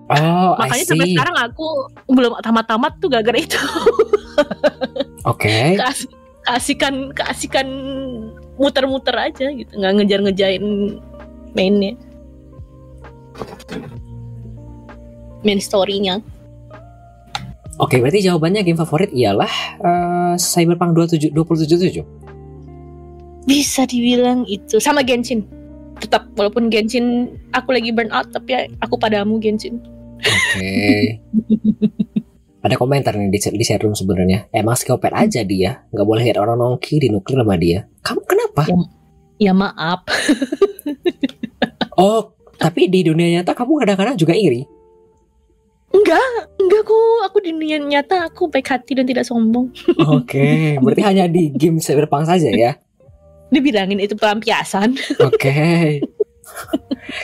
[0.04, 1.66] Oh, Makanya I sampai sekarang aku
[2.12, 3.56] belum tamat-tamat tuh gara-gara itu.
[5.24, 5.72] Oke.
[5.80, 6.10] Keas-
[6.44, 7.64] keasikan keasikan
[8.60, 10.64] muter-muter aja gitu, nggak ngejar-ngejain
[11.56, 11.96] mainnya.
[15.40, 16.20] Main story-nya.
[17.80, 19.50] Oke, berarti jawabannya game favorit ialah
[19.82, 22.04] eh, Cyberpunk 27 2077.
[23.48, 25.48] Bisa dibilang itu sama Genshin.
[25.98, 29.80] Tetap walaupun Genshin aku lagi burn out tapi ya aku padamu Genshin.
[30.20, 30.74] Oke.
[32.64, 34.48] Ada komentar nih di, di chat room sebenarnya.
[34.48, 37.84] Emang psikopat aja dia, nggak boleh lihat orang nongki di nuklir sama dia.
[38.00, 38.62] Kamu kenapa?
[39.36, 40.08] Ya maaf.
[41.94, 44.66] Oh, tapi di dunia nyata kamu kadang-kadang juga iri.
[45.94, 47.18] Enggak, enggak kok.
[47.30, 49.70] Aku di dunia nyata aku baik hati dan tidak sombong.
[50.10, 52.74] Oke, berarti hanya di game Cyberpunk saja ya.
[53.54, 54.98] Dibilangin itu pelampiasan.
[55.22, 56.02] Oke.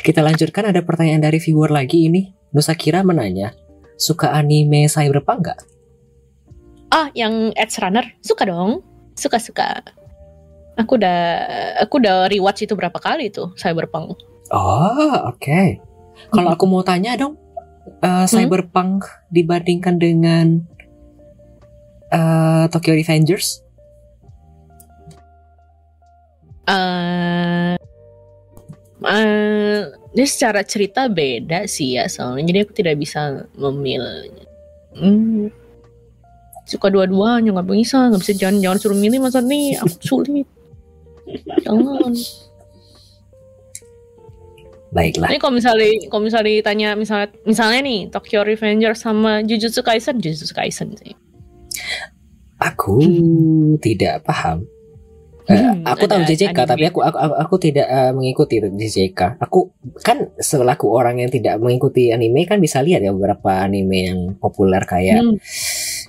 [0.07, 2.31] Kita lanjutkan ada pertanyaan dari viewer lagi ini.
[2.51, 3.55] Nusa Kira menanya,
[3.95, 5.61] suka anime Cyberpunk nggak?
[6.91, 8.83] Ah, yang Edge Runner suka dong.
[9.15, 9.85] Suka-suka.
[10.75, 11.21] Aku udah
[11.85, 14.19] aku udah rewatch itu berapa kali tuh Cyberpunk.
[14.51, 15.79] Oh, oke.
[16.35, 17.39] Kalau aku mau tanya dong,
[18.03, 20.67] eh, Cyberpunk dibandingkan dengan
[22.11, 23.63] eh, Tokyo Revengers?
[26.71, 27.75] eh
[29.07, 34.35] eh, dia secara cerita beda sih ya soalnya jadi aku tidak bisa memilih.
[34.91, 35.55] Hmm,
[36.67, 40.49] suka dua-duanya nggak bisa nggak bisa jangan jangan suruh milih masa nih aku sulit.
[41.63, 42.15] Jangan.
[44.91, 45.31] Baiklah.
[45.31, 50.51] Ini kalau misalnya kalau misalnya ditanya misalnya misalnya nih Tokyo Revengers sama Jujutsu Kaisen, Jujutsu
[50.51, 51.15] Kaisen sih.
[52.59, 52.99] Aku
[53.79, 54.67] tidak paham.
[55.51, 56.71] Eh, Hmm, aku tahu JJK, anime.
[56.71, 59.43] tapi aku aku, aku, aku tidak eh, mengikuti JJK.
[59.43, 64.21] Aku kan selaku orang yang tidak mengikuti anime kan bisa lihat ya beberapa anime yang
[64.39, 65.37] populer kayak Hmm.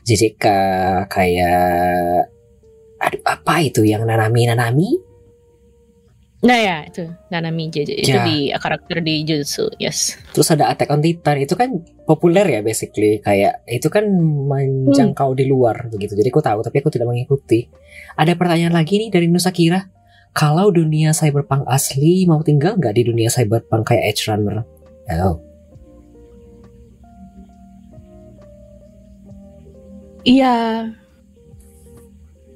[0.01, 0.45] JJK,
[1.07, 2.29] kayak
[2.97, 4.89] aduh apa itu yang Nanami Nanami?
[6.41, 8.25] Nah ya itu Nanami JJ itu Ya.
[8.25, 10.17] di karakter di Jujutsu, yes.
[10.33, 11.69] Terus ada Attack on Titan itu kan
[12.09, 14.09] populer ya basically kayak itu kan
[14.49, 16.17] menjangkau di luar begitu.
[16.17, 17.69] Jadi aku tahu tapi aku tidak mengikuti.
[18.17, 19.85] Ada pertanyaan lagi nih dari Nusa Kira.
[20.33, 24.65] Kalau dunia cyberpunk asli mau tinggal nggak di dunia cyberpunk kayak Edge Runner?
[25.21, 25.37] Oh.
[30.25, 30.55] Iya.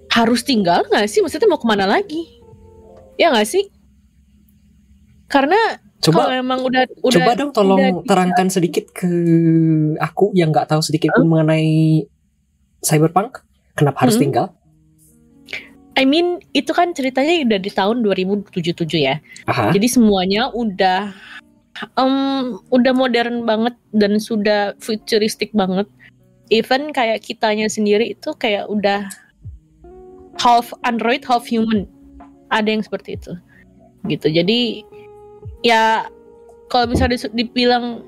[0.10, 1.20] Harus tinggal nggak sih?
[1.22, 2.40] Maksudnya mau ke mana lagi?
[3.20, 3.75] Ya nggak sih?
[5.36, 5.60] Karena
[6.00, 9.10] kalau Coba emang udah udah coba dong tolong udah terangkan sedikit ke
[10.00, 12.08] aku yang nggak tahu sedikit pun mengenai
[12.80, 13.44] cyberpunk.
[13.76, 14.24] Kenapa harus Hmm.
[14.24, 14.46] tinggal?
[16.00, 19.20] I mean itu kan ceritanya udah di tahun 2077 ya.
[19.48, 19.76] Aha.
[19.76, 21.12] Jadi semuanya udah
[22.00, 25.88] em, udah modern banget dan sudah futuristik banget.
[26.48, 29.10] Even kayak kitanya sendiri itu kayak udah
[30.40, 31.90] half android, half human.
[32.54, 33.34] Ada yang seperti itu.
[34.06, 34.30] Gitu.
[34.30, 34.86] Jadi
[35.62, 36.08] ya
[36.68, 38.02] kalau misalnya dis- dibilang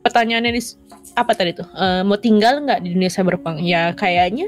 [0.00, 0.78] pertanyaannya dis-
[1.14, 1.66] apa tadi tuh?
[1.70, 3.60] Eh, mau tinggal nggak di dunia cyberpunk?
[3.60, 4.46] Ya kayaknya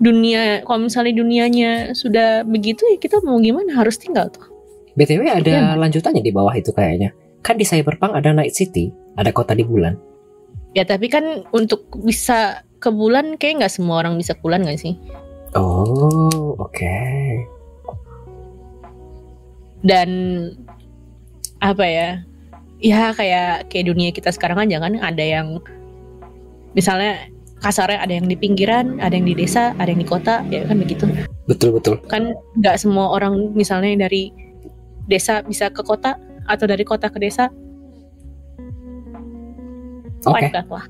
[0.00, 4.48] dunia kalau misalnya dunianya sudah begitu ya kita mau gimana harus tinggal tuh.
[4.96, 5.76] BTW ada Iya.
[5.76, 7.12] lanjutannya di bawah itu kayaknya.
[7.40, 9.96] Kan di cyberpunk ada Night City, ada kota di bulan.
[10.72, 14.80] Ya tapi kan untuk bisa ke bulan kayak nggak semua orang bisa ke bulan nggak
[14.80, 14.96] sih?
[15.52, 16.96] Oh, oke.
[19.80, 20.08] Dan
[21.60, 22.08] apa ya?
[22.80, 25.60] Ya kayak kayak dunia kita sekarang aja kan ada yang
[26.72, 27.28] misalnya
[27.60, 30.80] kasarnya ada yang di pinggiran, ada yang di desa, ada yang di kota, ya kan
[30.80, 31.04] begitu.
[31.44, 32.00] Betul betul.
[32.08, 34.32] Kan nggak semua orang misalnya dari
[35.04, 36.16] desa bisa ke kota
[36.48, 37.52] atau dari kota ke desa.
[40.24, 40.48] Oke.
[40.52, 40.84] That lah.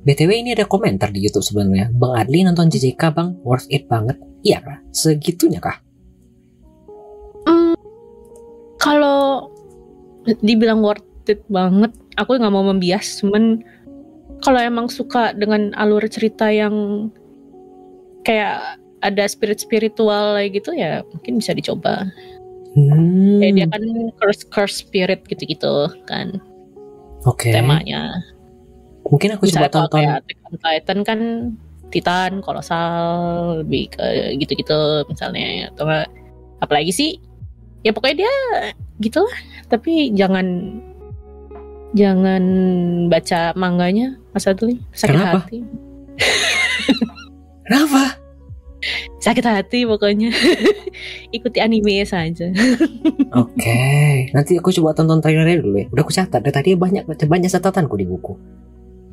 [0.00, 1.92] BTW ini ada komentar di YouTube sebenarnya.
[1.92, 4.16] Bang Adli nonton JJK bang, worth it banget.
[4.40, 4.78] Iya kah?
[4.96, 5.76] Segitunya kah?
[7.44, 7.76] Hmm,
[8.80, 9.52] kalau
[10.40, 13.20] dibilang worth it banget, aku nggak mau membias.
[13.20, 13.60] Cuman
[14.40, 17.08] kalau emang suka dengan alur cerita yang
[18.24, 22.08] kayak ada spirit spiritual kayak gitu ya mungkin bisa dicoba.
[22.76, 23.40] Hmm.
[23.40, 23.82] Kayak dia kan
[24.20, 26.40] curse curse spirit gitu-gitu kan
[27.28, 27.52] Oke.
[27.52, 28.16] temanya.
[29.08, 29.96] Mungkin aku coba Misalnya kalau tonton.
[29.98, 31.20] kayak Attack on Titan kan
[31.90, 33.02] Titan, kolosal,
[33.66, 35.90] lebih ke gitu-gitu misalnya atau
[36.62, 37.10] apalagi sih
[37.80, 38.34] ya pokoknya dia
[39.00, 39.38] gitu lah
[39.68, 40.78] tapi jangan
[41.96, 42.42] jangan
[43.10, 45.38] baca manganya Mas Adli sakit Kenapa?
[45.42, 45.58] hati
[47.66, 48.02] Kenapa?
[49.20, 50.32] sakit hati pokoknya
[51.36, 52.48] ikuti anime saja
[53.30, 55.86] Oke, nanti aku coba tonton trailernya dulu ya.
[55.94, 58.34] Udah aku catat, dari tadi banyak banyak catatanku di buku.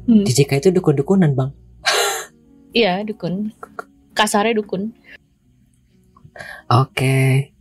[0.10, 0.26] Hmm.
[0.26, 1.54] Di JK itu dukun-dukunan bang.
[2.74, 3.54] iya dukun
[4.18, 4.90] kasarnya dukun
[6.74, 7.54] Oke.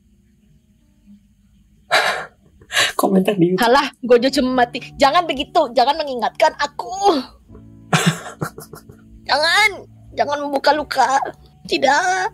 [3.01, 3.62] Komentar di YouTube.
[3.62, 7.22] halah Gojo cuma mati jangan begitu jangan mengingatkan aku
[9.29, 9.70] jangan
[10.16, 11.09] jangan membuka luka
[11.66, 12.33] tidak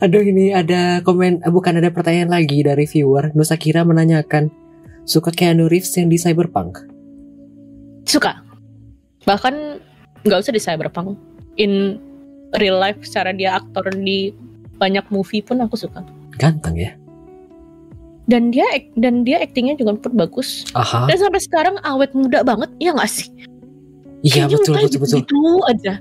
[0.00, 3.36] Aduh ini ada komen, eh, bukan ada pertanyaan lagi dari viewer.
[3.36, 4.48] Nusa Kira menanyakan,
[5.04, 6.96] suka Keanu Reeves yang di Cyberpunk?
[8.06, 8.38] suka
[9.26, 9.82] bahkan
[10.22, 11.18] nggak usah di cyberpunk
[11.58, 11.98] in
[12.62, 14.30] real life secara dia aktor di
[14.78, 16.06] banyak movie pun aku suka
[16.38, 16.92] Ganteng ya.
[18.26, 18.66] Dan dia
[18.98, 21.06] dan dia aktingnya juga pun bagus Aha.
[21.06, 23.30] dan sampai sekarang awet muda banget ya nggak sih
[24.24, 25.18] Iya Kayaknya betul mukanya betul betul.
[25.22, 25.92] gitu aja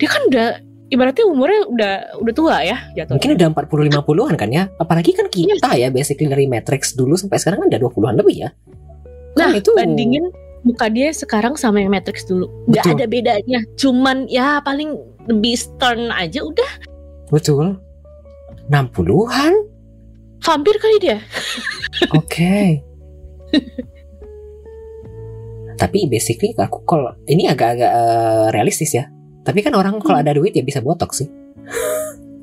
[0.00, 0.46] dia kan udah
[0.88, 4.64] ibaratnya umurnya udah udah tua ya jatuh Mungkin udah 40 50-an kan ya.
[4.76, 8.50] Apalagi kan kita ya basically dari Matrix dulu sampai sekarang kan udah 20-an lebih ya.
[9.32, 10.24] nah Kan itu bandingin
[10.62, 12.96] muka dia sekarang sama yang Matrix dulu nggak Betul.
[13.00, 14.94] ada bedanya cuman ya paling
[15.26, 16.70] lebih stern aja udah
[17.32, 17.80] betul.
[18.70, 19.52] 60-an?
[20.42, 21.18] Vampir kali dia
[22.10, 22.82] Oke.
[25.74, 29.08] Tapi basically aku kalau ini agak-agak eh, realistis ya.
[29.42, 30.24] Tapi kan orang kalau Hmm.
[30.24, 31.28] ada duit ya bisa botox sih.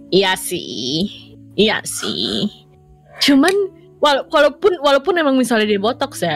[0.10, 1.08] Iya sih,
[1.56, 2.50] iya sih.
[3.22, 3.52] Cuman
[3.98, 6.36] wala- walaupun walaupun emang misalnya dia botox ya,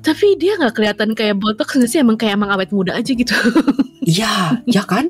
[0.00, 2.00] tapi dia nggak kelihatan kayak botox nggak sih?
[2.00, 3.34] Emang kayak emang awet muda aja gitu.
[4.02, 5.08] Iya, ya kan?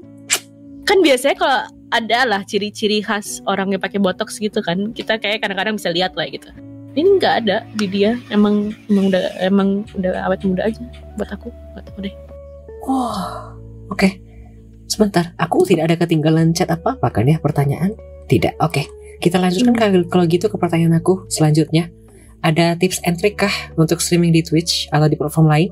[0.82, 1.60] kan biasanya kalau
[1.92, 6.16] ada lah ciri-ciri khas orang yang pakai botox gitu kan, kita kayak kadang-kadang bisa lihat
[6.16, 6.48] lah gitu.
[6.92, 8.16] Ini nggak ada di dia.
[8.28, 10.80] Emang emang udah emang udah awet muda aja
[11.16, 11.48] buat aku.
[11.76, 12.14] Buat aku deh.
[12.88, 13.52] Wah,
[13.92, 14.08] oke.
[14.88, 17.96] Sebentar, aku tidak ada ketinggalan chat apa-apa kan ya pertanyaan?
[18.28, 18.84] Tidak, oke.
[19.24, 21.88] Kita lanjutkan kalau- kalau gitu ke pertanyaan aku selanjutnya.
[22.42, 25.70] Ada tips and trick kah untuk streaming di Twitch atau di platform lain?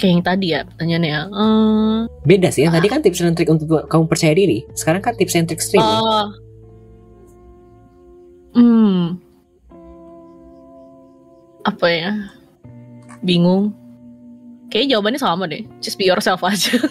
[0.00, 1.18] Kayak yang tadi ya pertanyaannya.
[1.30, 4.64] Eh, Beda sih, yang tadi kan tips and trick untuk kamu percaya diri.
[4.72, 6.00] Sekarang kan tips and trick streaming.
[6.02, 6.26] Oh.
[8.52, 9.02] Hmm.
[11.62, 12.12] Apa ya?
[13.22, 13.72] Bingung.
[14.72, 15.62] Kayaknya jawabannya sama deh.
[15.84, 16.76] Just be yourself aja.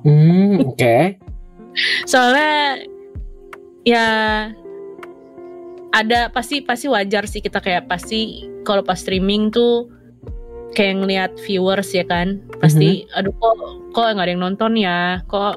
[0.00, 1.20] Hmm, oke.
[2.08, 2.80] Soalnya
[3.84, 4.06] ya
[5.92, 9.92] ada pasti pasti wajar sih kita kayak pasti kalau pas streaming tuh
[10.74, 13.54] kayak ngeliat viewers ya kan pasti aduh kok
[13.94, 15.20] kok nggak ada yang nonton ya?
[15.26, 15.54] Kok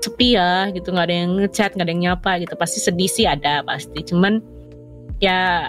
[0.00, 0.72] sepi ya?
[0.72, 2.54] Gitu nggak ada yang ngechat nggak ada yang nyapa gitu.
[2.56, 4.00] Pasti sedih sih ada pasti.
[4.04, 4.40] Cuman
[5.20, 5.64] ya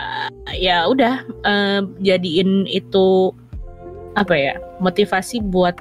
[0.56, 3.32] ya udah eh, jadiin itu
[4.16, 5.76] apa ya motivasi buat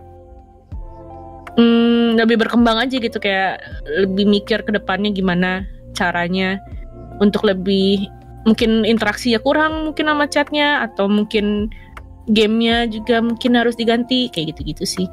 [1.55, 3.19] mm, lebih berkembang aja gitu.
[3.23, 5.63] Kayak lebih mikir ke depannya gimana
[5.95, 6.59] caranya
[7.23, 8.11] untuk lebih
[8.45, 11.73] mungkin interaksinya kurang mungkin sama chatnya atau mungkin
[12.31, 15.07] gamenya juga mungkin harus diganti kayak gitu-gitu sih.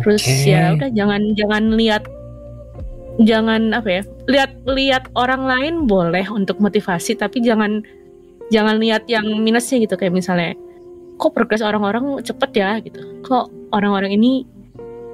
[0.00, 0.48] Terus Oke.
[0.48, 2.04] ya udah jangan jangan lihat
[3.20, 7.84] jangan apa ya lihat lihat orang lain boleh untuk motivasi tapi jangan
[8.48, 10.00] jangan lihat yang minusnya gitu.
[10.00, 10.52] Kayak misalnya
[11.20, 13.00] kok progres orang-orang cepet ya gitu.
[13.24, 14.48] Kok orang-orang ini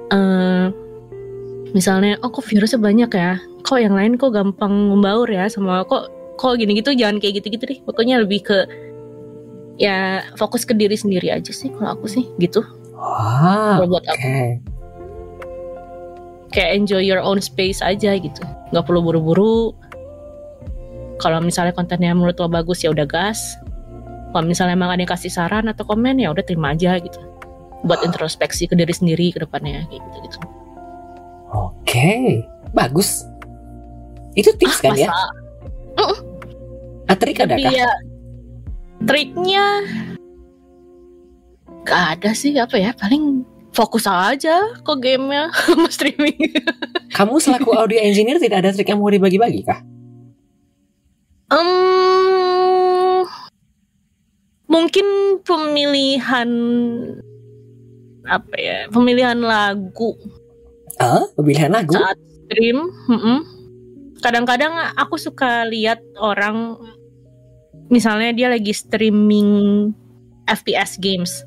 [0.09, 0.71] eh
[1.75, 3.35] misalnya oh kok virusnya banyak ya.
[3.67, 6.07] Kok yang lain kok gampang membaur ya sama kok
[6.39, 7.79] kok gini gitu jangan kayak gitu-gitu deh.
[7.83, 8.63] Pokoknya lebih ke
[9.79, 12.61] ya fokus ke diri sendiri aja sih kalau aku sih gitu.
[12.99, 14.11] Wah, kalau buat oke.
[14.11, 14.27] aku
[16.51, 18.43] kayak enjoy your own space aja gitu.
[18.75, 19.71] Nggak perlu buru-buru.
[21.23, 23.39] Kalau misalnya kontennya menurut lo bagus ya udah gas.
[24.35, 27.17] Kalau misalnya emang ada yang kasih saran atau komen ya udah terima aja gitu.
[27.87, 30.37] Buat introspeksi ke diri sendiri ke depannya kayak gitu gitu
[31.49, 32.45] Oke,
[32.77, 33.25] bagus.
[34.37, 35.09] Itu tips kan ya?
[37.09, 37.73] Ah, trik ada tapi kah?
[37.73, 37.89] ya
[39.03, 39.83] triknya?
[41.87, 46.35] Gak ada sih apa ya paling fokus aja ke gamenya sama streaming.
[47.13, 49.79] Kamu selaku audio engineer tidak ada trik yang mau dibagi-bagi kah?
[51.49, 53.25] Em,
[54.69, 56.49] mungkin pemilihan
[58.29, 60.13] apa ya pemilihan lagu.
[60.99, 61.95] Ah, pemilihan lagu.
[61.95, 62.91] saat stream
[64.19, 66.75] kadang-kadang aku suka lihat orang
[67.89, 69.91] misalnya dia lagi streaming
[70.45, 71.43] FPS games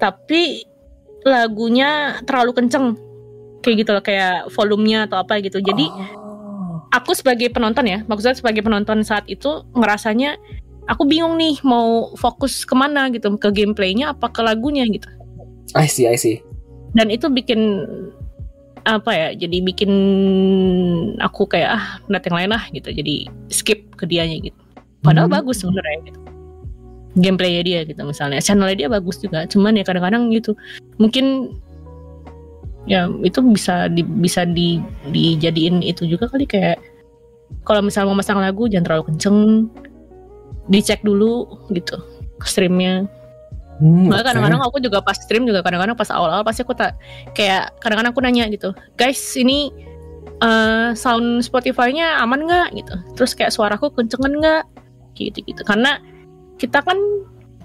[0.00, 0.64] tapi
[1.24, 2.96] lagunya terlalu kenceng
[3.60, 5.86] kayak gitu loh kayak volumenya atau apa gitu jadi
[6.58, 6.84] Oh.
[6.92, 10.36] aku sebagai penonton ya maksudnya sebagai penonton saat itu ngerasanya
[10.88, 15.08] aku bingung nih mau fokus ke mana gitu ke gameplaynya apa ke lagunya gitu
[15.76, 16.40] I see, I see.
[16.96, 17.84] dan itu bikin
[18.88, 19.90] apa ya jadi bikin
[21.20, 24.56] aku kayak ah yang lain lah gitu jadi skip ke dianya gitu
[25.08, 25.36] padahal Hmm.
[25.40, 26.20] bagus sebenarnya gitu.
[27.18, 28.44] Gameplaynya dia gitu misalnya.
[28.44, 30.52] Channelnya dia bagus juga cuman ya kadang-kadang gitu.
[31.00, 31.56] Mungkin
[32.84, 36.76] ya itu bisa di, bisa di dijadiin itu juga kali kayak
[37.64, 39.38] kalau misalnya mau masang lagu jangan terlalu kenceng.
[40.68, 41.96] Dicek dulu gitu
[42.44, 43.08] streamnya.
[43.78, 46.98] Hmm, kadang-kadang aku juga pas stream juga kadang-kadang pas awal-awal pasti aku tak
[47.30, 49.70] kayak kadang-kadang aku nanya gitu, guys ini
[50.42, 52.74] eh, sound Spotify-nya aman nggak?
[52.74, 54.62] Gitu, terus kayak suaraku kencengan nggak
[55.18, 55.98] gitu gitu, karena
[56.62, 56.96] kita kan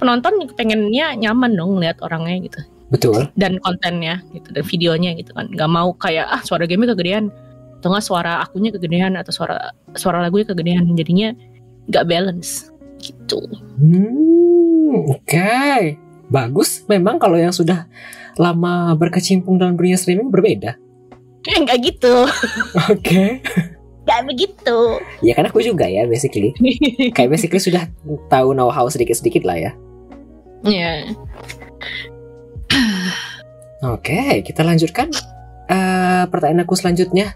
[0.01, 3.29] penonton pengennya nyaman dong lihat orangnya gitu Betul.
[3.37, 7.29] dan kontennya gitu dan videonya gitu kan, nggak mau kayak ah suara game kegedean,
[7.77, 11.35] atau nggak suara akunya kegedean atau suara suara lagunya kegedean, jadinya
[11.91, 12.71] nggak balance
[13.03, 13.43] gitu.
[13.75, 15.59] Hmm, oke.
[16.31, 16.87] Bagus.
[16.87, 17.85] Memang kalau yang sudah
[18.39, 20.79] lama berkecimpung dalam dunia streaming berbeda.
[21.43, 22.23] Eh nggak gitu,
[22.87, 23.43] Oke.
[24.13, 24.77] Nggak begitu.
[25.25, 26.53] Ya kan aku juga ya basically.
[27.17, 27.89] Kayak basically sudah
[28.29, 29.71] tahu know-how sedikit-sedikit lah ya.
[30.61, 31.17] Iya.
[33.83, 35.09] Oke, kita lanjutkan.
[35.67, 37.33] Eh, pertanyaan aku selanjutnya.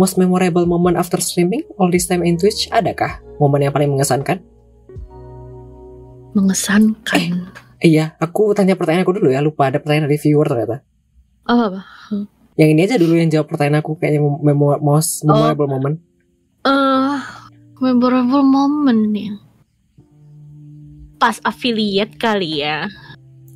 [0.00, 4.40] Most memorable moment after streaming all this time in Twitch adakah momen yang paling mengesankan?
[6.32, 7.52] mengesankan
[7.82, 9.42] Iya, aku tanya pertanyaan aku dulu ya.
[9.42, 10.86] Lupa ada pertanyaan dari viewer ternyata.
[11.42, 11.82] apa apa
[12.54, 15.98] Yang ini aja dulu yang jawab pertanyaan aku kayaknya memo most memorable moment.
[16.62, 17.18] Eh
[17.82, 19.34] memorable moment ya
[21.22, 22.90] pas affiliate kali ya.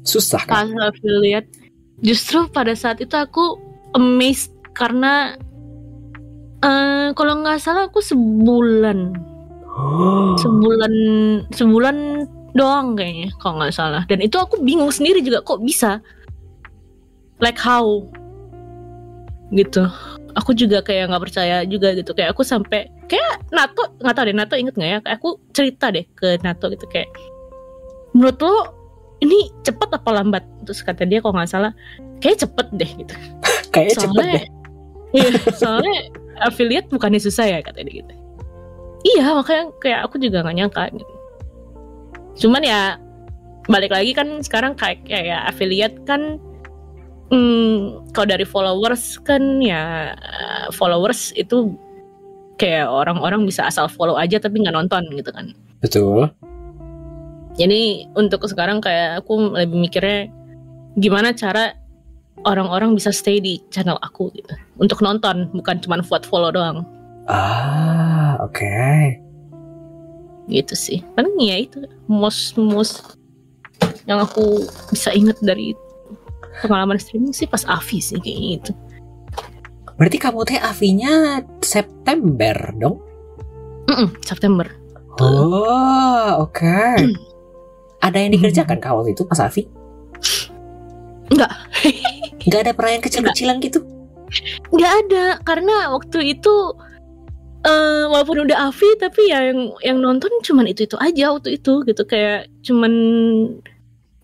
[0.07, 0.71] Susah kan?
[0.71, 1.51] pas affiliate.
[1.99, 3.59] Justru pada saat itu aku
[3.99, 5.35] amazed karena
[6.63, 9.19] eh kalau nggak salah aku sebulan.
[10.47, 10.95] Sebulan
[11.53, 11.97] sebulan
[12.55, 14.07] doang kayaknya kalau nggak salah.
[14.07, 15.99] Dan itu aku bingung sendiri juga kok bisa?
[17.43, 18.07] Like how?
[19.51, 19.91] Gitu
[20.37, 22.13] aku juga kayak nggak percaya juga gitu.
[22.13, 24.99] Kayak aku sampai kayak Nato nggak tahu deh Nato inget nggak ya?
[25.01, 27.09] Kayak aku cerita deh ke Nato gitu kayak
[28.13, 28.57] menurut lo
[29.25, 30.45] ini cepet apa lambat?
[30.69, 31.73] Terus kata dia kalau nggak salah
[32.21, 33.15] kayak cepet deh gitu.
[33.73, 34.45] Kayaknya cepet deh.
[35.17, 35.97] iya soalnya
[36.45, 38.15] affiliate bukannya susah ya kata dia gitu.
[39.17, 41.15] Iya makanya kayak aku juga nggak nyangka gitu.
[42.47, 43.01] Cuman ya
[43.67, 46.39] balik lagi kan sekarang kayak kayak affiliate kan
[47.31, 50.15] hmm, kalau dari followers kan ya
[50.73, 51.75] followers itu
[52.57, 55.53] kayak orang-orang bisa asal follow aja tapi nggak nonton gitu kan
[55.85, 56.33] Betul.
[57.61, 60.33] jadi untuk sekarang kayak aku lebih mikirnya
[60.97, 61.77] gimana cara
[62.49, 66.85] orang-orang bisa stay di channel aku gitu untuk nonton bukan cuma buat follow doang
[67.27, 68.71] Ah, oke.
[70.47, 73.19] gitu sih paling ya itu most most
[74.07, 74.63] yang aku
[74.95, 75.75] bisa inget dari
[76.65, 78.73] pengalaman streaming sih pas Avi sih kayak gitu
[79.97, 83.01] Berarti kamu teh Avinya September dong?
[83.89, 84.69] Mm-mm, September
[85.17, 86.77] Oh, oke.
[88.05, 89.65] Ada yang dikerjakan kak waktu itu pas Avi?
[91.33, 91.49] Enggak.
[92.45, 93.81] Nggak ada perayaan kecil-kecilan gitu?
[94.75, 96.55] nggak ada karena waktu itu
[97.67, 101.83] eh walaupun udah Avi tapi ya yang yang nonton cuman itu itu aja waktu itu
[101.83, 102.93] gitu kayak cuman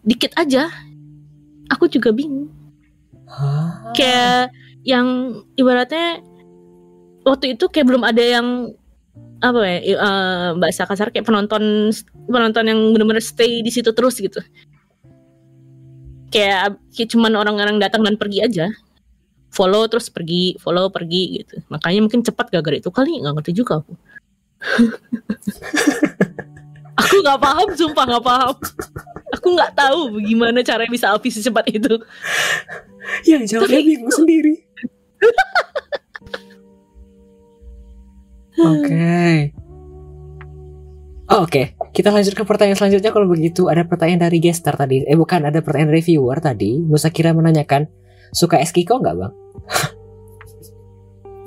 [0.07, 0.71] dikit aja
[1.73, 2.53] aku juga bingung.
[3.33, 4.53] Ah, kayak
[4.85, 6.21] yang ibaratnya
[7.25, 8.77] waktu itu kayak belum ada yang
[9.43, 11.91] apa ya i- eh, bahasa kasar kayak penonton
[12.29, 14.39] penonton yang benar-benar stay di situ terus gitu.
[16.33, 18.67] Kayak, kayak cuman orang-orang datang dan pergi aja.
[19.53, 21.61] Follow terus pergi follow pergi gitu.
[21.69, 23.93] Makanya mungkin cepat gara-gara itu kali nggak ngerti juga aku.
[27.03, 28.57] Aku nggak paham sumpah nggak paham
[29.33, 31.97] aku nggak tahu gimana caranya bisa habis secepat itu
[33.27, 34.55] yang jawabnya Tapi- bingung sendiri.
[38.53, 39.49] Oke.
[41.33, 43.65] Oh, Oke, kita lanjut ke pertanyaan selanjutnya kalau begitu.
[43.65, 45.01] Ada pertanyaan dari gestar tadi.
[45.09, 46.77] Eh bukan, ada pertanyaan dari viewer tadi.
[46.77, 47.89] Nusa Kira menanyakan,
[48.31, 49.33] suka Eskiko nggak bang?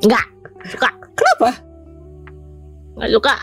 [0.65, 1.49] suka Kenapa?
[2.95, 3.33] nggak suka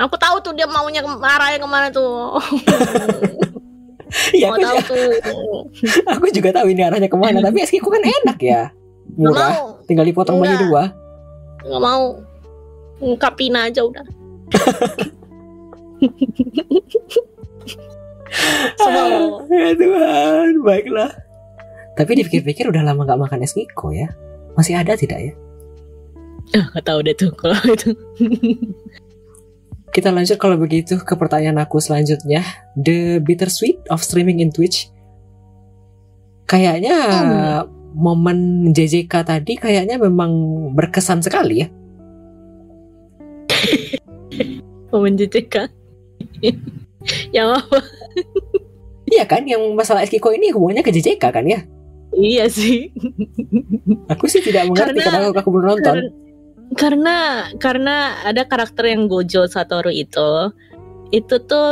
[0.00, 2.38] aku tahu tuh dia maunya ke- arahnya ke mana tuh
[4.04, 5.42] Mau aku, tahu juga, tuh
[6.14, 7.38] aku juga tahu ini arahnya ke mana.
[7.40, 8.70] Tapi Eskiko kan enak ya,
[9.16, 9.52] murah.
[9.52, 10.60] mau Tinggal dipotong Enggak.
[10.64, 10.82] dua.
[11.64, 12.02] nggak mau
[13.00, 14.04] ngungkapin aja udah
[18.76, 19.40] Semua.
[19.48, 21.10] ya Tuhan, baiklah.
[21.94, 24.10] Tapi dipikir-pikir udah lama nggak makan Eskiko ya.
[24.58, 25.32] Masih ada tidak ya?
[26.52, 27.94] Ah, nggak tahu deh tuh kalau itu
[29.94, 32.42] Kita lanjut kalau begitu ke pertanyaan aku selanjutnya.
[32.74, 34.90] The bittersweet of streaming in Twitch.
[36.44, 36.96] Kayaknya
[37.94, 40.30] momen JJK tadi kayaknya memang
[40.74, 41.68] berkesan sekali ya.
[44.90, 45.70] momen JJK
[47.36, 47.78] yang apa
[49.04, 51.62] Iya kan, yang masalah Eskiko ini hubungannya ke JJK kan ya?
[52.14, 52.94] iya sih
[54.06, 55.96] Aku sih tidak mengerti Karena- karena aku belum nonton.
[55.98, 56.14] Kar-
[56.74, 57.16] karena
[57.60, 60.50] karena ada karakter yang Gojo Satoru itu
[61.12, 61.68] itu tuh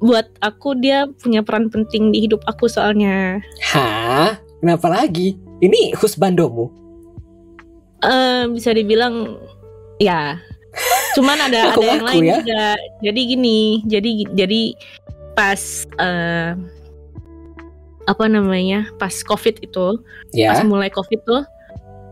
[0.00, 4.40] buat aku dia punya peran penting di hidup aku soalnya Hah?
[4.60, 5.36] Kenapa lagi?
[5.60, 6.68] Ini husbandomu.
[8.00, 9.36] eh bisa dibilang
[10.00, 10.40] ya
[11.12, 12.36] cuman ada ada yang lain ya.
[12.40, 12.64] juga
[13.04, 14.62] jadi gini jadi jadi
[15.36, 16.56] pas eh
[18.08, 20.00] apa namanya pas covid itu
[20.32, 20.56] Ya.
[20.56, 21.44] pas mulai covid tuh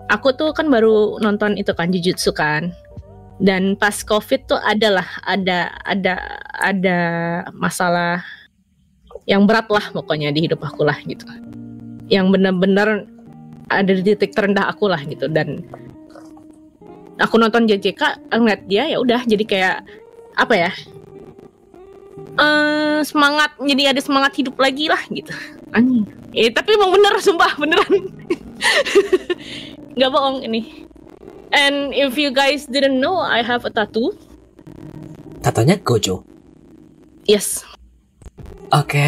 [0.08, 2.72] aku tuh kan baru nonton itu kan Jujutsu kan.
[3.38, 6.18] Dan pas covid tuh adalah ada ada
[6.58, 6.98] ada
[7.54, 8.18] masalah
[9.30, 11.22] yang berat lah pokoknya di hidup aku lah gitu.
[12.10, 13.06] Yang benar-benar
[13.70, 15.30] ada di titik terendah aku lah gitu.
[15.30, 15.62] Dan
[17.22, 19.76] aku nonton JJK ngeliat dia ya udah jadi kayak
[20.38, 20.72] apa ya
[22.38, 25.30] eh semangat jadi ada semangat hidup lagi lah gitu.
[25.70, 26.10] Anjing.
[26.34, 27.94] Eh tapi emang bener sumpah beneran
[29.98, 30.86] nggak bohong ini
[31.50, 34.14] and if you guys didn't know I have a tattoo
[35.42, 36.22] Tatonya Gojo.
[37.26, 37.66] yes
[38.68, 39.00] Oke.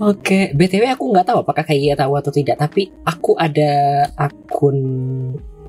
[0.00, 4.76] Oke, BTW aku nggak tahu apakah kayak tahu atau tidak, tapi aku ada akun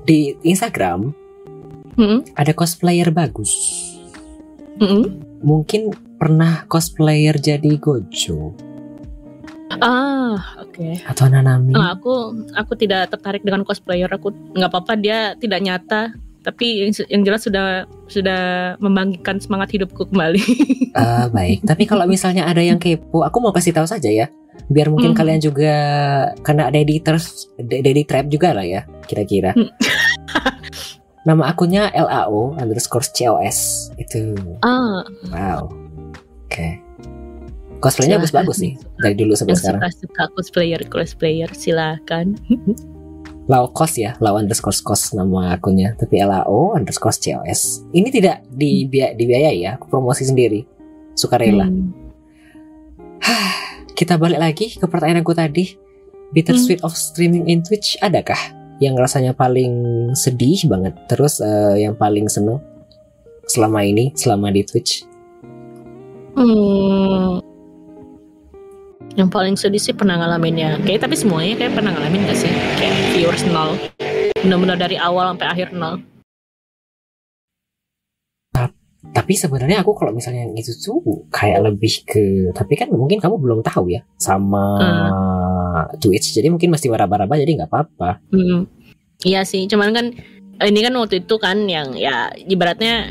[0.08, 1.12] di Instagram,
[1.92, 3.52] Hmm, ada cosplayer bagus.
[4.80, 5.40] hmm.
[5.44, 8.56] Mungkin pernah cosplayer jadi Gojo
[9.80, 11.72] ah oke atau Nanami.
[11.72, 12.12] Ah, aku
[12.52, 16.12] aku tidak tertarik dengan cosplayer aku nggak apa-apa dia tidak nyata
[16.42, 18.40] tapi yang, yang jelas sudah sudah
[18.76, 20.42] membangkitkan semangat hidupku kembali
[20.92, 21.64] Ah, baik.
[21.64, 24.28] Tapi kalau misalnya ada yang kepo, aku mau kasih tahu saja ya.
[24.68, 25.18] Biar mungkin Hmm.
[25.18, 25.72] kalian juga
[26.44, 27.24] kena daddy trap,
[27.56, 29.56] daddy trap juga lah ya, kira-kira.
[29.56, 29.72] Hmm.
[31.24, 34.36] Nama akunnya LAO underscore COS itu.
[34.60, 35.00] ah
[35.32, 35.72] Wow.
[36.44, 36.76] Oke.
[37.82, 38.72] Cosplaynya bagus-bagus sih
[39.02, 39.80] dari dulu sampai sekarang.
[39.82, 42.38] suka-suka cosplayer cosplayer silakan
[43.50, 45.98] Lao Kos ya, Lao underscore Kos nama akunnya.
[45.98, 47.90] Tapi LAO underscore COS.
[47.90, 50.62] Ini tidak dibia- dibiayai ya, aku promosi sendiri.
[51.18, 51.66] Sukarela.
[51.66, 51.90] Hmm.
[53.98, 55.74] Kita balik lagi ke pertanyaan aku tadi.
[56.32, 58.38] Bittersweet of streaming in Twitch adakah
[58.80, 62.56] yang rasanya paling sedih banget terus eh, yang paling seneng
[63.44, 65.04] selama ini selama di Twitch?
[66.32, 67.51] Hmm.
[69.12, 70.70] Yang paling sedih sih pernah ngalamin ya.
[70.80, 72.52] Kayak tapi semuanya kayak pernah ngalamin gak sih?
[72.80, 73.76] Kayak viewers nol.
[74.40, 76.00] Benar-benar dari awal sampai akhir nol.
[79.12, 83.36] Tapi sebenarnya aku kalau misalnya yang itu tuh kayak lebih ke tapi kan mungkin kamu
[83.36, 84.80] belum tahu ya sama
[86.00, 88.24] Twitch jadi mungkin masih waraba-raba jadi nggak apa-apa.
[88.32, 88.64] Hmm.
[89.22, 90.06] Iya sih, cuman kan
[90.64, 93.10] ini kan waktu itu kan yang ya ibaratnya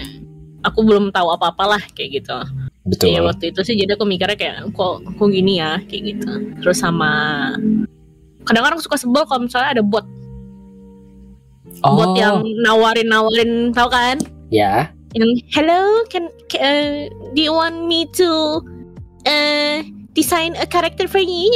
[0.65, 2.37] aku belum tahu apa-apa lah kayak gitu.
[2.81, 3.13] Betul.
[3.13, 6.31] Iya waktu itu sih jadi aku mikirnya kayak kok kok gini ya kayak gitu.
[6.65, 7.11] Terus sama
[8.49, 10.05] kadang-kadang suka sebel kalau misalnya ada bot
[11.85, 14.17] oh, bot yang nawarin-nawarin tau kan?
[14.51, 14.91] ya.
[15.11, 18.63] yang hello can, ca- uh, do you want me to
[19.27, 19.83] uh,
[20.15, 21.51] design a character for you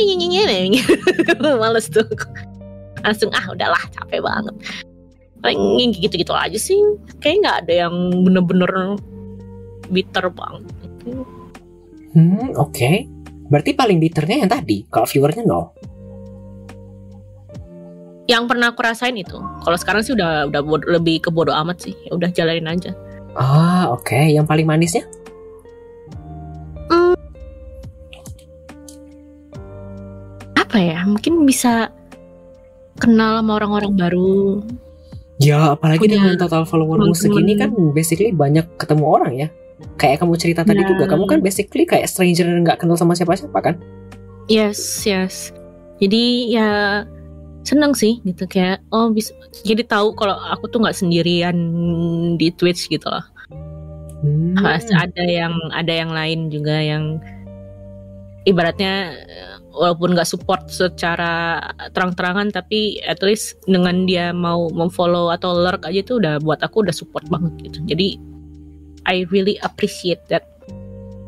[1.43, 2.07] males tuh
[3.03, 4.55] langsung ah udahlah capek banget
[5.39, 6.75] paling gitu-gitu aja sih
[7.23, 7.95] kayak nggak ada yang
[8.27, 8.99] bener-bener
[9.87, 10.65] bitter banget
[12.11, 12.91] Hmm, oke.
[13.45, 15.65] Berarti paling bitternya yang tadi, kalau viewernya nol.
[18.25, 21.77] yang pernah aku rasain itu kalau sekarang sih udah udah bod- lebih ke bodo amat
[21.79, 22.89] sih ya udah jalanin aja
[23.37, 24.17] Ah, oke.
[24.17, 25.05] Yang paling manisnya?
[30.55, 31.91] apa ya mungkin bisa
[32.97, 34.63] kenal sama orang-orang baru
[35.35, 37.19] Ya, apalagi Punya dengan total followermu teman-teman.
[37.19, 39.47] segini kan basically banyak ketemu orang ya.
[39.99, 40.87] Kayak kamu cerita tadi Ya.
[40.87, 43.75] juga, kamu kan basically kayak stranger nggak kenal sama siapa-siapa kan?
[44.47, 45.51] Yes, yes.
[45.99, 47.01] Jadi ya
[47.65, 49.33] seneng sih gitu kayak oh bisa
[49.65, 51.57] jadi tahu kalau aku tuh nggak sendirian
[52.37, 53.25] di Twitch gitu loh.
[54.21, 54.55] Hmm.
[54.61, 57.19] Ada yang ada yang lain juga yang
[58.45, 59.17] ibaratnya
[59.73, 61.59] walaupun nggak support secara
[61.91, 66.85] terang-terangan tapi at least dengan dia mau memfollow atau lurk aja tuh udah buat aku
[66.85, 67.79] udah support banget gitu.
[67.89, 68.21] Jadi
[69.05, 70.45] I really appreciate that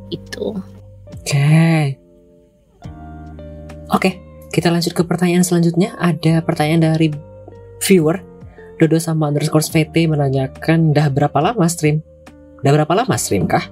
[0.10, 0.58] itu.
[1.08, 1.98] Oke.
[3.88, 4.10] Oke,
[4.52, 5.96] kita lanjut ke pertanyaan selanjutnya.
[5.96, 7.14] Ada pertanyaan dari
[7.86, 8.20] viewer
[8.78, 12.06] Dodo sama underscore VT menanyakan dah berapa lama stream?
[12.62, 13.66] Dah berapa lama stream kah?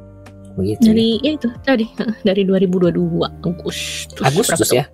[0.56, 0.88] begitu.
[0.88, 1.86] Dari ya itu tadi
[2.28, 2.95] dari 2022
[3.43, 4.24] Agustus.
[4.24, 4.88] Agustus ya.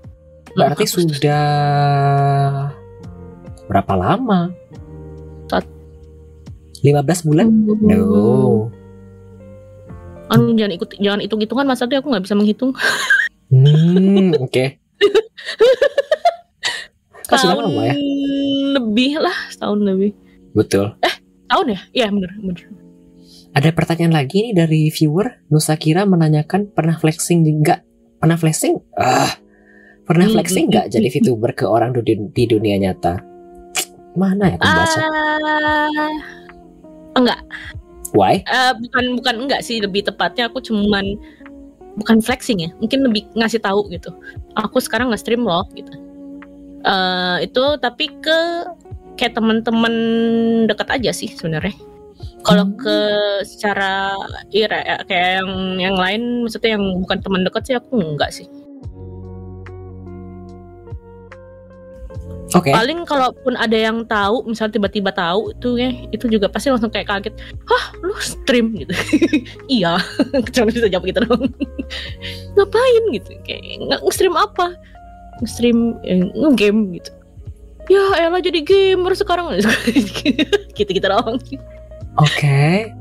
[0.57, 1.21] Berarti Agustus.
[1.21, 1.45] sudah
[3.69, 4.51] berapa lama?
[5.47, 5.69] Saat-
[6.81, 7.45] 15 bulan?
[7.47, 7.77] tuh?
[7.77, 8.80] No.
[10.31, 12.71] Anu jangan ikut jangan hitung hitungan masa tuh aku nggak bisa menghitung.
[13.51, 14.79] Hmm, oke.
[17.31, 17.95] Sudah Tahun lama ya?
[18.75, 20.11] lebih lah, setahun lebih.
[20.51, 20.95] Betul.
[21.47, 21.79] Tahun ya?
[21.91, 22.59] Iya bener bener.
[23.51, 27.83] Ada pertanyaan lagi nih dari viewer Nusa Kira menanyakan pernah flexing enggak?
[28.19, 28.79] Pernah flexing?
[28.95, 29.35] Ah.
[30.07, 31.15] Pernah Hmm, flexing enggak hmm, jadi hmm.
[31.19, 33.19] VTuber ke orang di, di dunia nyata?
[34.15, 34.99] Mana ya aku baca?
[34.99, 36.15] Ah,
[37.15, 37.39] enggak.
[38.11, 38.43] Why?
[38.43, 41.15] Eh, bukan bukan enggak sih lebih tepatnya aku cuman
[41.99, 44.15] bukan flexing ya mungkin lebih ngasih tahu gitu
[44.55, 45.91] aku sekarang nge-stream loh gitu
[46.81, 48.65] Eh itu tapi ke
[49.13, 49.93] kayak teman-teman
[50.65, 51.77] dekat aja sih sebenarnya
[52.41, 52.77] kalau Hmm.
[52.77, 52.97] ke
[53.45, 54.17] secara
[54.49, 58.49] ira ya, kayak yang yang lain maksudnya yang bukan teman dekat sih aku enggak sih
[62.51, 62.71] Oke.
[62.75, 67.07] paling kalaupun ada yang tahu misalnya tiba-tiba tahu itu ya itu juga pasti langsung kayak
[67.07, 67.33] kaget
[67.63, 68.75] hah lu stream?
[68.75, 68.91] gitu.
[69.81, 69.95] Iya
[70.53, 71.47] cuma bisa jawab gitu dong
[72.59, 73.63] ngapain gitu kayak
[74.03, 74.75] nge-stream apa?
[75.39, 77.11] Nge-stream eh, nge-game gitu.
[77.89, 79.55] Ya elah jadi gamer sekarang.
[80.75, 81.39] Gitu gitu doang.
[82.19, 82.91] Oke.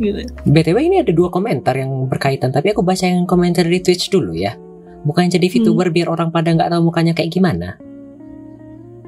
[0.00, 0.20] gitu.
[0.48, 4.32] BTW ini ada dua komentar yang berkaitan Tapi aku baca yang komentar di Twitch dulu
[4.32, 4.56] ya.
[5.04, 7.80] Bukan jadi VTuber biar orang pada nggak tahu mukanya kayak gimana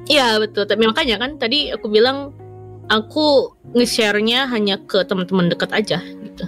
[0.09, 0.67] Iya betul.
[0.67, 2.35] Tapi makanya kan tadi aku bilang
[2.91, 6.45] aku nge-share-nya hanya ke teman-teman dekat aja gitu.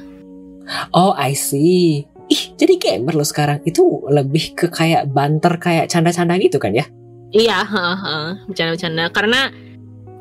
[0.91, 2.03] Oh I see.
[2.25, 3.61] Ih jadi gamer lo sekarang.
[3.63, 6.85] Itu lebih ke kayak banter Kayak canda-canda gitu kan ya?
[7.35, 9.11] Iya, haha, bercanda-bercanda.
[9.11, 9.51] Karena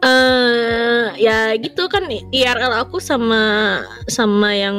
[0.04, 4.76] eh ya gitu kan IRL aku sama sama yang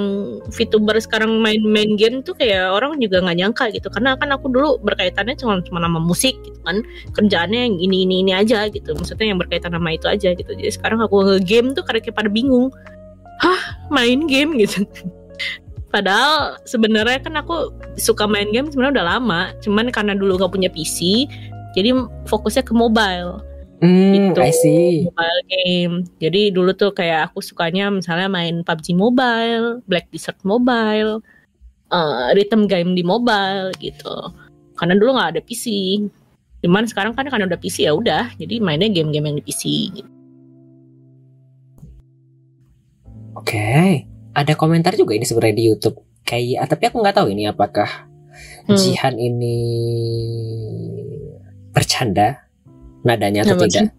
[0.54, 3.90] VTuber sekarang main-main game tuh kayak orang juga nggak nyangka gitu.
[3.90, 6.86] Karena kan aku dulu berkaitannya cuma cuma nama musik gitu kan.
[7.18, 8.94] Kerjaannya yang ini ini ini aja gitu.
[8.94, 10.52] Maksudnya yang berkaitan sama itu aja gitu.
[10.54, 12.70] Jadi sekarang aku nge-game tuh karena kayak pada bingung.
[13.42, 14.86] Hah, main game gitu.
[15.94, 19.42] Padahal sebenarnya kan aku suka main game sebenarnya udah lama.
[19.66, 21.26] Cuman karena dulu nggak punya PC,
[21.74, 21.96] jadi
[22.28, 23.44] fokusnya ke mobile,
[23.84, 24.40] Hmm Gitu.
[24.40, 25.96] I see mobile game.
[26.24, 31.20] Jadi dulu tuh kayak aku sukanya misalnya main PUBG Mobile, Black Desert Mobile,
[31.92, 34.32] eh, rhythm game di mobile gitu.
[34.80, 35.66] Karena dulu nggak ada PC.
[36.64, 39.64] Cuman sekarang kan karena udah PC ya udah, jadi mainnya game-game yang di PC.
[39.94, 40.10] Gitu.
[43.36, 48.08] Oke Ada komentar juga ini sebenarnya di Youtube Kayak Tapi aku nggak tahu ini apakah
[48.66, 48.76] Hmm.
[48.76, 49.58] Jihan ini
[51.70, 52.45] bercanda
[53.06, 53.94] nadanya atau Apa tidak.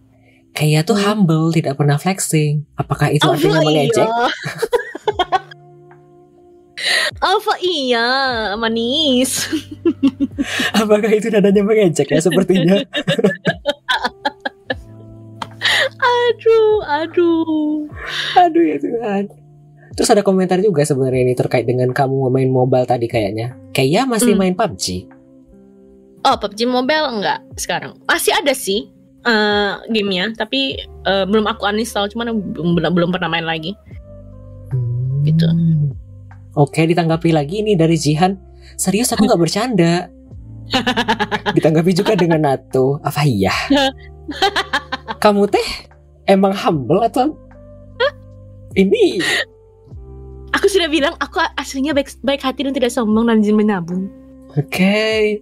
[0.53, 1.05] Kayak tuh Hmm.
[1.23, 2.65] humble, tidak pernah flexing.
[2.75, 4.03] Apakah itu artinya mengejek?
[4.03, 4.09] iya.
[7.17, 8.09] Apa iya,
[8.57, 9.49] manis.
[10.81, 12.77] Apakah itu nadanya mengejek ya sepertinya?
[15.97, 17.89] Aduh, aduh.
[18.37, 19.25] Aduh ya Tuhan.
[19.97, 23.57] Terus ada komentar juga sebenarnya ini terkait dengan kamu main mobile tadi kayaknya.
[23.73, 24.41] Kayaknya masih Hmm.
[24.45, 25.09] main PUBG.
[26.23, 27.97] Oh, PUBG Mobile enggak sekarang.
[28.05, 28.91] Masih ada sih
[29.27, 33.75] eh gamenya, tapi eh, belum aku uninstall, cuman belum, belum pernah main lagi.
[35.27, 35.47] Gitu.
[35.47, 35.91] Hmm.
[36.57, 38.39] Oke, ditanggapi lagi ini dari Jihan.
[38.79, 40.09] Serius aku nggak bercanda.
[41.57, 43.03] ditanggapi juga dengan Nato.
[43.03, 43.53] Apa iya?
[45.23, 45.69] Kamu teh
[46.27, 47.35] emang humble atau
[48.77, 49.21] ini?
[50.55, 54.09] Aku sudah bilang aku aslinya baik baik hati dan tidak sombong dan menabung.
[54.57, 55.41] Oke.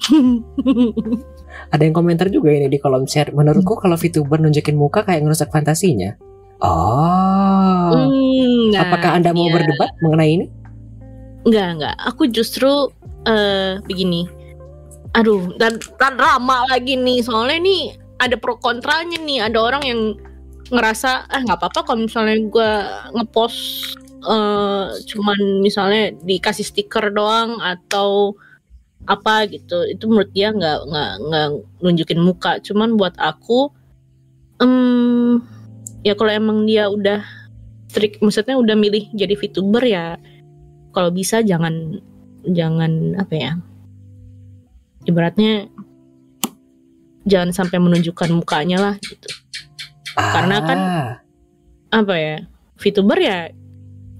[1.70, 3.30] Ada yang komentar juga ini di kolom chat.
[3.30, 6.14] Menurutku kalau VTuber nunjukin muka kayak ngerusak fantasinya.
[6.60, 7.90] Oh.
[7.94, 9.54] Hmm, nah, Apakah Anda mau iya.
[9.56, 10.46] berdebat mengenai ini?
[11.48, 11.94] Enggak, enggak.
[12.04, 12.92] Aku justru
[13.24, 14.28] eh begini.
[15.16, 17.24] Aduh, dan, dan lama lagi nih.
[17.24, 17.82] Soalnya nih
[18.20, 19.40] ada pro kontranya nih.
[19.48, 20.00] Ada orang yang
[20.70, 22.70] ngerasa ah nggak apa-apa kalau misalnya gue
[23.18, 23.58] ngepost
[24.20, 28.38] eh cuman misalnya dikasih stiker doang atau
[29.08, 29.86] apa gitu.
[29.88, 31.48] Itu menurut dia nggak nggak nggak
[31.80, 32.58] nunjukin muka.
[32.60, 33.70] Cuman buat aku
[34.60, 35.40] em
[36.04, 37.24] ya kalau emang dia udah
[37.88, 40.14] strict maksudnya udah milih jadi VTuber ya
[40.94, 42.00] kalau bisa jangan
[42.48, 43.52] jangan apa ya
[45.04, 45.68] ibaratnya
[47.28, 49.28] jangan sampai menunjukkan mukanya lah gitu.
[50.16, 51.10] Karena kan Ah.
[51.90, 52.36] apa ya
[52.80, 53.38] VTuber ya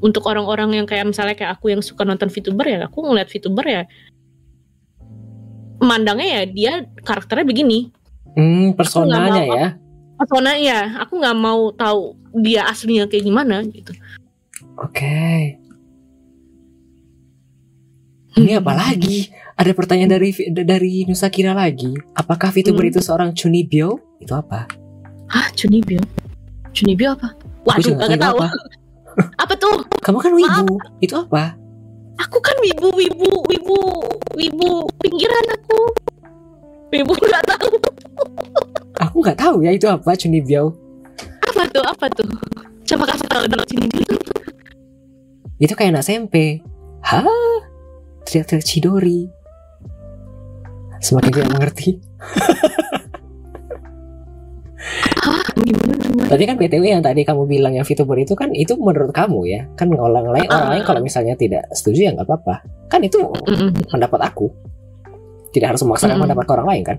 [0.01, 3.67] untuk orang-orang yang kayak misalnya kayak aku yang suka nonton VTuber ya aku ngeliat VTuber
[3.69, 3.83] ya
[5.81, 7.79] memandangnya ya dia karakternya begini
[8.31, 9.67] Hmm, personanya mau- ya.
[10.15, 13.91] persona ya aku nggak mau tahu dia aslinya kayak gimana gitu
[14.77, 15.61] Oke.
[18.33, 19.29] Ini apa lagi?
[19.53, 20.31] Ada pertanyaan dari
[20.63, 21.93] dari Nusa Kira lagi.
[22.15, 22.91] Apakah VTuber Hmm.
[22.91, 24.01] itu seorang Chunibyo?
[24.17, 24.65] Itu apa?
[25.29, 26.01] Hah, Chunibyo?
[26.73, 27.37] Chunibyo apa?
[27.61, 28.39] Waduh, gak tahu.
[28.39, 28.49] apa.
[29.37, 29.85] Apa tuh?
[30.01, 30.81] Kamu kan wibu.
[30.99, 31.60] Itu apa?
[32.21, 33.81] Aku kan wibu, wibu, wibu,
[34.37, 35.81] wibu pinggiran aku.
[36.93, 37.71] Wibu nggak tahu
[39.01, 40.77] Aku nggak tahu ya itu apa Chunibyo.
[41.41, 42.29] apa tuh, apa tuh.
[42.85, 44.15] Coba kasih tahu dong Chunibyo.
[45.61, 46.61] Itu kayak anak SMP.
[47.01, 47.25] Hah?
[48.29, 49.29] Teriak-teriak Chidori.
[51.01, 51.91] Semakin tidak mengerti.
[55.41, 56.29] Hah, gimana gimana?
[56.29, 59.65] Tadi kan BTW yang tadi kamu bilang yang VTuber itu kan itu menurut kamu ya.
[59.73, 60.73] Kan orang lain orang Ah.
[60.77, 62.61] lain kalau misalnya tidak setuju ya nggak apa-apa.
[62.93, 63.89] Kan itu Mm-mm.
[63.89, 64.53] pendapat aku.
[65.51, 66.25] Tidak harus memaksakan Mm-mm.
[66.29, 66.99] pendapat orang lain kan.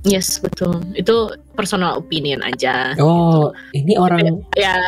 [0.00, 0.80] Yes, betul.
[0.94, 2.94] Itu personal opinion aja.
[2.96, 4.78] Oh, ini orang ya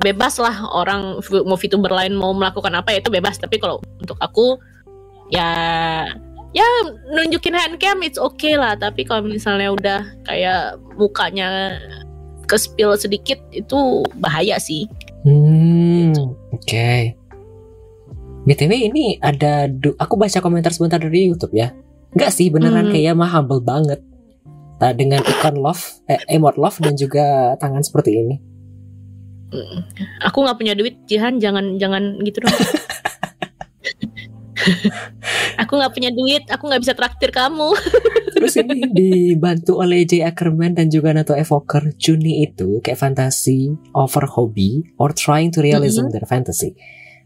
[0.00, 4.16] bebas lah orang mau VTuber lain mau melakukan apa ya itu bebas tapi kalau untuk
[4.16, 4.56] aku
[5.28, 5.50] ya
[6.56, 6.64] ya
[7.12, 11.76] nunjukin handcam it's okay lah tapi kalau misalnya udah kayak mukanya
[12.48, 14.88] ke spill sedikit itu bahaya sih
[15.26, 16.14] Hmm,
[16.54, 17.18] oke.
[18.46, 19.66] BTW ini ada
[19.98, 21.74] aku baca komentar sebentar dari YouTube ya.
[22.14, 22.94] Enggak sih, beneran Hmm.
[22.94, 24.06] kayak mah humble banget.
[24.78, 28.38] Nah, dengan ikon love, eh, emote love dan juga tangan seperti ini.
[29.46, 29.78] Mm.
[30.26, 32.50] aku nggak punya duit Jihan jangan jangan gitu dong
[35.58, 37.72] aku nggak punya duit aku nggak bisa traktir kamu
[38.36, 40.28] Terus ini dibantu oleh J.
[40.28, 41.96] Ackerman dan juga Nato Evoker.
[41.96, 46.76] Juni itu kayak fantasi over hobby or trying to realism their fantasy.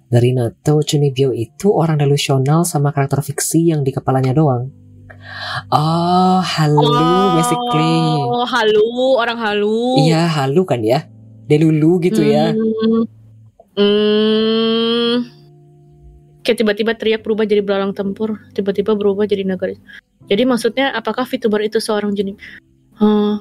[0.06, 4.70] Dari Nato, Chunibyo itu orang delusional sama karakter fiksi yang di kepalanya doang.
[5.74, 6.78] Oh, halu
[7.38, 7.94] basically.
[8.24, 8.86] oh halu
[9.18, 11.10] orang halu Iya, halu kan ya.
[11.50, 12.54] Delulu gitu ya.
[12.54, 13.02] Hmm.
[13.74, 14.29] Hmm.
[16.50, 19.78] Kayak tiba-tiba teriak berubah jadi belalang tempur, tiba-tiba berubah jadi nagari.
[20.26, 22.42] Jadi maksudnya apakah VTuber itu seorang jenis?
[22.98, 23.38] Hmm.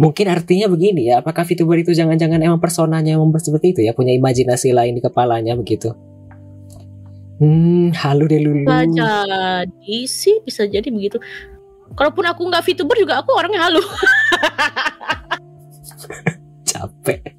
[0.00, 4.16] Mungkin artinya begini ya, apakah VTuber itu jangan-jangan emang personanya emang seperti itu ya, punya
[4.16, 5.92] imajinasi lain di kepalanya begitu.
[7.36, 8.64] Hmm, halu delulu.
[8.64, 8.88] Bisa
[9.68, 11.20] jadi sih, bisa jadi begitu.
[12.00, 13.84] Kalaupun aku nggak VTuber juga aku orangnya halu.
[16.72, 17.35] Capek.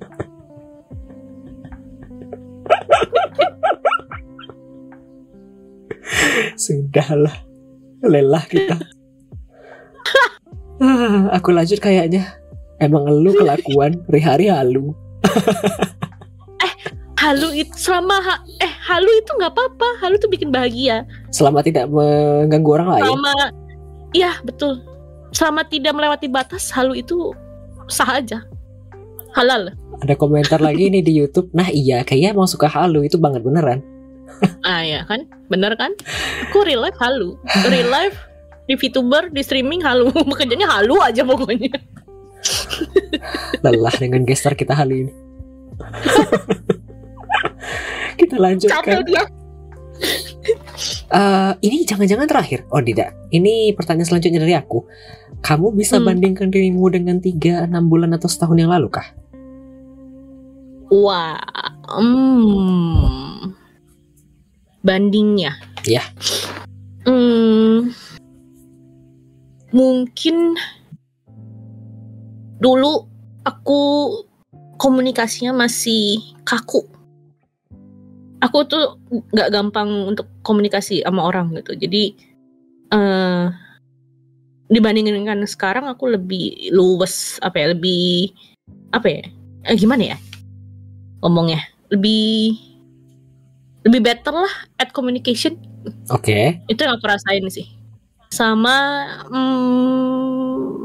[6.56, 7.36] Sudahlah.
[8.06, 8.78] Lelah kita.
[10.78, 12.38] Ah, aku lanjut kayaknya.
[12.78, 14.94] Emang lu kelakuan hari-hari halu.
[17.18, 19.90] Halu itu selama ha- eh halu itu nggak apa-apa.
[20.00, 21.04] Halu tuh bikin bahagia.
[21.34, 23.04] Selama tidak mengganggu orang lain.
[23.04, 23.34] Selama
[24.14, 24.86] iya betul.
[25.34, 27.34] Selama tidak melewati batas, halu itu
[27.90, 28.46] sah aja.
[29.34, 29.74] Halal.
[30.00, 31.50] Ada komentar lagi nih di YouTube.
[31.52, 33.82] Nah iya, kayaknya emang suka halu itu banget beneran.
[34.62, 35.96] Ah ya kan, bener kan?
[36.50, 38.16] Aku real life halu, real life
[38.68, 41.72] di VTuber, di streaming halu, kerjanya halu aja pokoknya.
[43.64, 45.14] Lelah dengan gestar kita halu ini.
[48.20, 49.04] kita Capek lanjutkan.
[49.08, 49.24] dia.
[51.08, 52.68] Eh, ini jangan-jangan terakhir.
[52.70, 53.16] Oh tidak.
[53.32, 54.86] Ini pertanyaan selanjutnya dari aku.
[55.42, 56.06] Kamu bisa Hmm.
[56.06, 59.08] bandingkan dirimu dengan 3, 6 bulan atau setahun yang lalu kah?
[60.88, 61.40] Wah,
[62.00, 63.52] hmm,
[64.88, 65.60] bandingnya.
[65.84, 66.04] Iya.
[67.04, 67.92] Hmm,
[69.76, 70.56] mungkin
[72.64, 73.04] dulu
[73.44, 73.80] aku
[74.80, 76.88] komunikasinya masih kaku.
[78.40, 78.96] Aku tuh
[79.36, 81.76] nggak gampang untuk komunikasi sama orang gitu.
[81.76, 82.16] Jadi
[82.96, 83.46] eh
[84.68, 88.36] dibandingin dengan sekarang aku lebih luwes apa ya lebih
[88.92, 89.24] apa ya
[89.64, 90.18] eh, gimana ya
[91.24, 92.67] ngomongnya lebih
[93.88, 95.56] lebih better lah at communication
[96.12, 96.60] Oke.
[96.68, 97.66] itu yang aku rasain sih
[98.28, 100.84] sama hmm,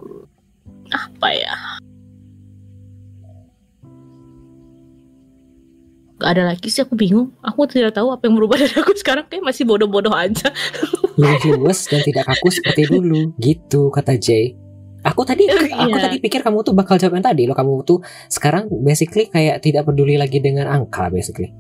[0.95, 1.57] apa ya
[6.23, 9.27] Gak ada lagi sih aku bingung aku tidak tahu apa yang berubah dari aku sekarang
[9.27, 10.55] kayak masih bodoh-bodoh aja
[11.21, 13.37] Lebih luwes dan tidak kaku seperti dulu.
[13.37, 14.57] Gitu kata Jay.
[15.03, 16.09] Aku tadi aku Iya.
[16.09, 17.57] tadi pikir kamu tuh bakal jawab yang tadi loh.
[17.59, 18.01] Kamu tuh
[18.31, 21.51] sekarang basically kayak tidak peduli lagi dengan angka basically.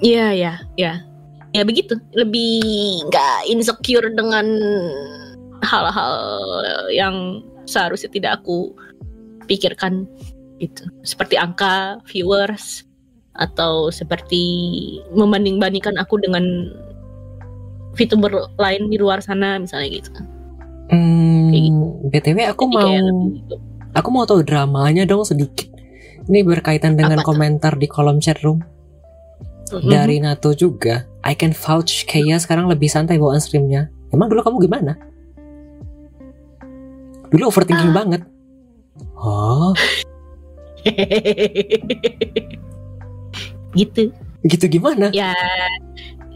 [0.00, 0.92] Iya ya ya
[1.56, 2.60] ya begitu lebih
[3.08, 4.44] nggak insecure dengan
[5.64, 6.14] hal-hal
[6.92, 8.76] yang seharusnya tidak aku
[9.48, 10.04] pikirkan
[10.60, 12.84] gitu seperti angka viewers
[13.36, 14.44] atau seperti
[15.12, 16.44] membanding-bandingkan aku dengan
[17.96, 20.12] VTuber lain di luar sana misalnya gitu.
[20.92, 21.72] Hmm, Kayak
[22.12, 22.92] BTW aku Jadi mau
[23.32, 23.54] gitu.
[23.96, 25.72] aku mau tahu dramanya dong sedikit.
[26.28, 27.28] Ini berkaitan dengan Apa tuh?
[27.32, 28.60] komentar di kolom chat room.
[29.72, 29.90] Mhm.
[29.90, 33.90] dari Nato juga I can vouch Kaya sekarang lebih santai bawaan streamnya.
[34.14, 34.92] Emang dulu kamu gimana?
[37.34, 37.96] Dulu overthinking Ah.
[37.98, 38.22] banget.
[39.18, 39.74] Oh.
[43.76, 44.08] Gitu.
[44.46, 45.10] Gitu gimana?
[45.12, 45.34] Ya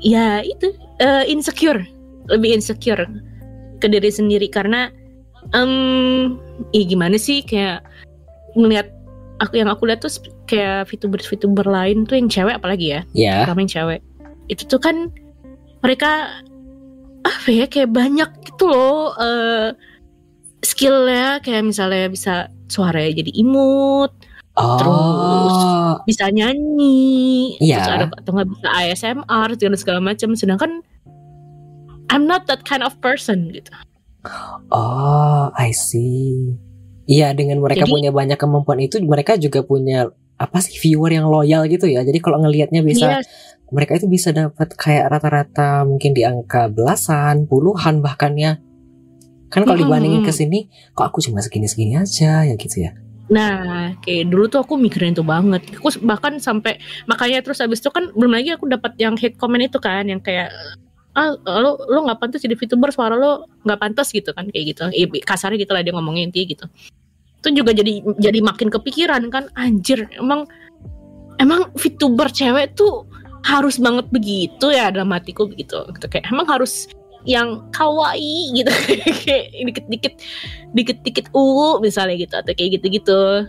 [0.03, 1.87] ya itu eh, insecure.
[2.29, 3.07] Lebih insecure
[3.81, 4.91] ke diri sendiri karena
[5.55, 5.71] em
[6.75, 7.41] ya gimana sih?
[7.47, 7.87] Kayak
[8.59, 8.91] ngelihat
[9.41, 10.13] aku yang aku lihat tuh
[10.45, 14.01] kayak VTuber VTuber lain tuh yang cewek apalagi ya ya terutama yang cewek
[14.53, 15.09] itu tuh kan
[15.81, 16.45] mereka
[17.25, 19.73] apa ya kayak banyak gitu loh eh
[20.61, 22.35] skillnya kayak misalnya bisa
[22.69, 24.13] suaranya jadi imut
[24.61, 25.57] oh Terus.
[26.05, 27.81] bisa nyanyi, Iya.
[27.81, 30.29] terus ada atau nggak bisa ASMR segala segala macam.
[30.37, 30.85] Sedangkan
[32.11, 33.71] I'm not that kind of person gitu.
[34.75, 36.57] oh I see
[37.11, 40.07] iya dengan mereka Jadi- punya banyak kemampuan itu mereka juga punya
[40.41, 43.29] apa sih viewer yang loyal gitu ya jadi kalau ngelihatnya bisa Yes,
[43.71, 48.59] mereka itu bisa dapat kayak rata-rata mungkin di angka belasan, puluhan bahkan ya.
[49.51, 52.95] Kan kalau dibandingin ke sini, kok aku cuma segini-segini aja ya gitu ya.
[53.31, 55.63] Nah, kayak dulu tuh aku mikirin itu banget.
[55.79, 59.63] Aku bahkan sampai makanya terus abis itu kan belum lagi aku dapat yang hate comment
[59.63, 60.51] itu kan, yang kayak
[61.19, 64.85] ah lo lo nggak pantas jadi VTuber suara lo nggak pantas gitu kan kayak gitu.
[65.27, 66.67] Kasarnya gitu lah dia ngomongnya intinya gitu.
[67.41, 70.47] Itu juga jadi jadi makin kepikiran kan anjir emang
[71.41, 73.09] emang VTuber cewek tuh
[73.41, 76.93] harus banget begitu ya dalam hatiku begitu gitu kayak emang harus
[77.25, 78.73] yang kawaii gitu
[79.69, 80.15] dikit-dikit
[80.77, 83.49] dikit-dikit uh misalnya gitu atau kayak gitu-gitu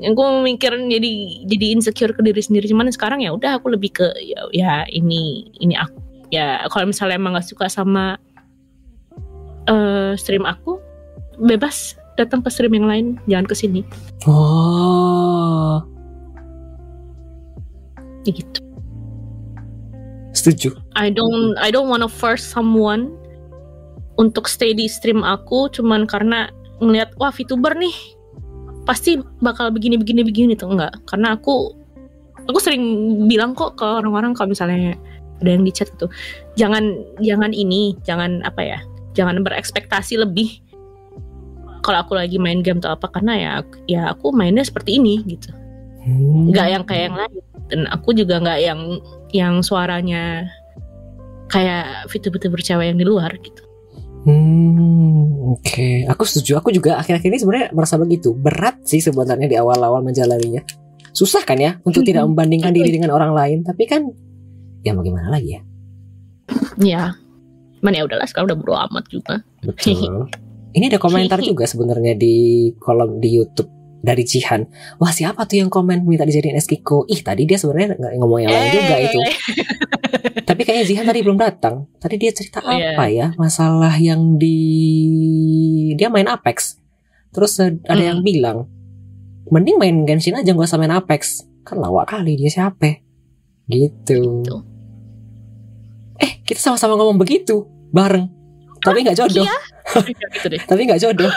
[0.00, 1.12] yang gue mikirin jadi
[1.46, 5.52] jadi insecure ke diri sendiri cuman sekarang ya udah aku lebih ke ya, ya ini
[5.60, 6.01] ini aku
[6.32, 8.16] ya kalau misalnya emang gak suka sama
[9.68, 10.80] eh stream aku
[11.38, 13.80] bebas datang ke stream yang lain jangan ke sini.
[14.26, 15.80] Oh,
[18.22, 18.60] Ya gitu.
[20.32, 20.78] Setuju.
[20.94, 23.10] I don't I don't wanna force someone
[24.16, 27.94] untuk stay di stream aku cuman karena ngelihat wah VTuber nih
[28.86, 31.74] pasti bakal begini begini begini tuh enggak karena aku
[32.50, 32.82] aku sering
[33.30, 34.98] bilang kok ke orang-orang kalau misalnya
[35.42, 36.06] ada yang di chat itu
[36.54, 38.78] jangan jangan ini jangan apa ya
[39.12, 40.62] jangan berekspektasi lebih
[41.82, 43.52] kalau aku lagi main game atau apa karena ya
[43.90, 45.50] ya aku mainnya seperti ini gitu
[46.02, 46.50] Hmm.
[46.50, 47.34] nggak yang kayak yang lain
[47.70, 48.80] dan aku juga nggak yang
[49.30, 50.50] yang suaranya
[51.46, 53.62] kayak VTuber cewek yang di luar gitu
[54.22, 56.06] Hmm, oke.
[56.06, 56.62] Aku setuju.
[56.62, 58.30] Aku juga akhir-akhir ini sebenarnya merasa begitu.
[58.30, 60.62] Berat sih sebenarnya di awal-awal menjalaninya.
[61.10, 62.30] Susah kan ya untuk tidak Mhm.
[62.30, 63.58] membandingkan diri dengan orang lain.
[63.66, 64.06] Tapi kan,
[64.82, 65.60] ya mau gimana lagi ya?
[66.78, 67.02] ya
[67.78, 70.26] man ya udahlah sekarang udah bodo amat juga Betul.
[70.72, 72.34] Ini ada komentar juga sebenarnya di
[72.76, 73.68] kolom di YouTube
[74.00, 74.64] dari Jihan.
[74.96, 77.04] Wah siapa tuh yang komen minta dijadiin Eskiko?
[77.06, 79.04] Ih tadi dia sebenarnya nggak ngomong yang lain juga Eh.
[79.04, 79.18] itu.
[80.48, 81.92] Tapi kayaknya Jihan tadi belum datang.
[81.96, 82.96] Tadi dia cerita Oh, iya.
[82.96, 83.26] apa ya?
[83.36, 84.58] Masalah yang di
[85.92, 86.80] dia main Apex.
[87.30, 88.08] Terus eh, ada Hmm.
[88.08, 88.58] yang bilang,
[89.48, 91.44] mending main Genshin aja gak usah main Apex.
[91.62, 92.96] Kan lawak kali dia siapa?
[93.68, 94.40] Gitu.
[94.40, 94.56] Gitu.
[96.52, 98.28] Kita sama-sama ngomong begitu bareng.
[98.78, 99.42] Tapi nggak jodoh.
[99.42, 99.56] Iya.
[100.36, 101.32] gitu deh Tapi nggak jodoh.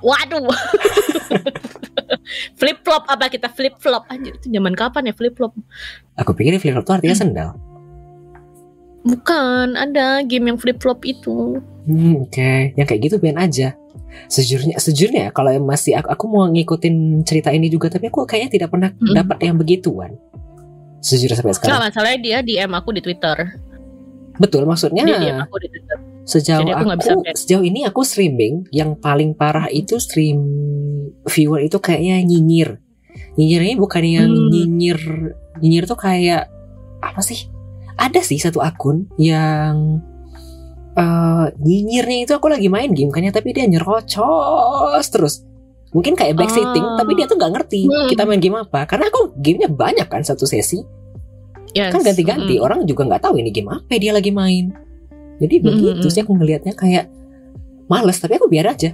[0.00, 0.48] waduh
[2.56, 5.52] flip flop apa kita flip flop anjir itu zaman kapan ya flip flop
[6.16, 7.50] Aku pikir flip flop itu artinya sendal.
[9.00, 12.76] bukan ada game yang flip flop itu Hmm, oke.
[12.76, 13.72] Yang kayak gitu biarin aja.
[14.26, 18.50] Sejujurnya, sejujurnya ya, kalau masih aku, aku mau ngikutin cerita ini juga, tapi aku kayaknya
[18.52, 19.16] tidak pernah Mm.
[19.16, 20.12] dapat yang begituan.
[21.00, 21.80] Sejujurnya sampai sekarang.
[21.82, 23.56] masalahnya dia DM aku di Twitter
[24.38, 25.56] Betul, maksudnya DM aku
[26.24, 30.38] sejauh jadi aku aku, bisa sejauh ini aku streaming, yang paling parah itu stream
[31.26, 32.78] viewer itu kayaknya nyinyir.
[33.34, 34.48] Nyinyir ini bukan yang Hmm.
[34.48, 35.00] nyinyir,
[35.58, 36.46] nyinyir tuh kayak
[37.00, 37.50] apa sih?
[37.98, 40.00] Ada sih satu akun yang
[40.90, 45.46] eh nyinyirnya itu aku lagi main game kayaknya tapi dia nyerocos terus
[45.94, 46.98] mungkin kayak backseating Oh.
[46.98, 48.10] tapi dia tuh nggak ngerti Hmm.
[48.10, 50.82] kita main game apa karena aku gamenya banyak kan satu sesi
[51.70, 51.94] Yes.
[51.94, 52.64] kan ganti-ganti Mm.
[52.66, 54.74] orang juga nggak tahu ini game apa dia lagi main.
[55.40, 57.08] Jadi begitu mm, sih aku ngelihatnya kayak
[57.88, 58.92] males tapi aku biar aja.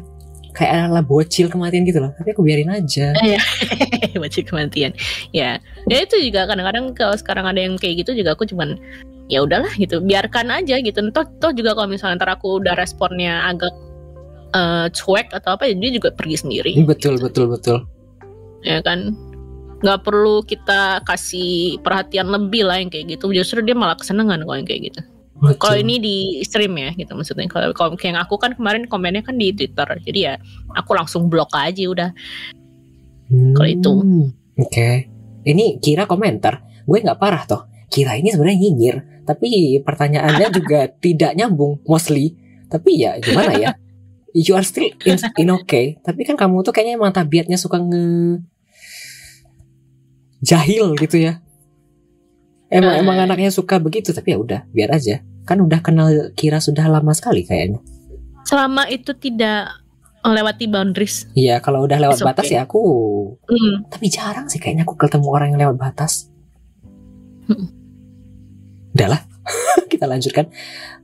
[0.56, 3.12] Kayak ala bocil kematian gitu loh tapi aku biarin aja.
[4.22, 4.92] Baca kematian.
[5.32, 5.60] Ya.
[5.88, 8.76] Ya itu juga kadang-kadang kalau sekarang ada yang kayak gitu juga aku cuman
[9.26, 11.00] ya udahlah gitu biarkan aja gitu.
[11.12, 13.74] Toh, toh juga kalau misalnya ntar aku udah responnya agak
[14.54, 17.84] eh, cuek atau apa dia juga pergi sendiri betul betul betul.
[18.64, 19.12] Ya kan
[19.84, 23.28] nggak perlu kita kasih perhatian lebih lah yang kayak gitu.
[23.32, 25.00] Justru dia malah kesenangan kalau yang kayak gitu.
[25.60, 26.16] Kalau ini di
[26.48, 27.44] stream ya gitu maksudnya.
[27.48, 29.84] Kalau kayak yang aku kan kemarin komennya kan di twitter.
[30.00, 30.40] Jadi ya
[30.72, 32.10] aku langsung blok aja udah.
[33.28, 33.90] Kalau itu.
[33.92, 34.88] Hmm, oke.
[35.44, 36.64] Ini kira komentar.
[36.88, 37.68] Gue nggak parah toh.
[37.86, 42.34] Kira ini sebenarnya nyinyir, tapi pertanyaannya juga tidak nyambung mostly.
[42.66, 43.70] Tapi ya gimana ya?
[44.36, 48.04] You are still in, in okay, tapi kan kamu tuh kayaknya emang tabiatnya suka nge
[50.40, 51.40] jahil gitu ya.
[52.66, 53.00] Emang Ah.
[53.00, 55.22] emang anaknya suka begitu, tapi ya udah, biar aja.
[55.46, 57.78] Kan udah kenal Kira sudah lama sekali kayaknya.
[58.42, 59.70] Selama itu tidak
[60.26, 61.30] melewati boundaries.
[61.38, 62.58] Iya, kalau udah lewat It's batas okay.
[62.58, 62.82] ya aku
[63.46, 63.86] Hmm.
[63.86, 66.26] tapi jarang sih kayaknya aku ketemu orang yang lewat batas.
[67.46, 67.70] Mm-mm.
[68.98, 69.20] Udah lah,
[69.92, 70.50] kita lanjutkan.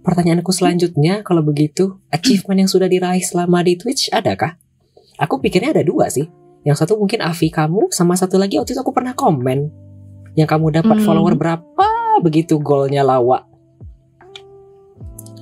[0.02, 4.58] Pertanyaanku selanjutnya, kalau begitu, achievement yang sudah diraih selama di Twitch adakah?
[5.22, 6.26] Aku pikirnya ada dua sih.
[6.62, 9.66] Yang satu mungkin Avi kamu, sama satu lagi waktu itu aku pernah komen.
[10.32, 11.04] Yang kamu dapat Hmm.
[11.04, 11.86] follower berapa
[12.20, 13.44] begitu golnya lawak.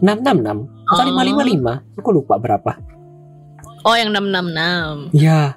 [0.00, 1.06] 666 atau Oh.
[1.06, 2.72] 555, aku lupa berapa.
[3.82, 5.12] Oh yang 666.
[5.12, 5.56] Ya,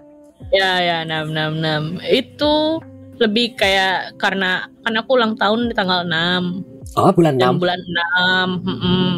[0.51, 2.03] Ya ya 666.
[2.03, 2.83] Itu
[3.15, 6.59] lebih kayak karena karena aku ulang tahun di tanggal 6
[6.93, 8.47] oh bulan dan 6, bulan 6.
[8.59, 9.11] Mm-mm.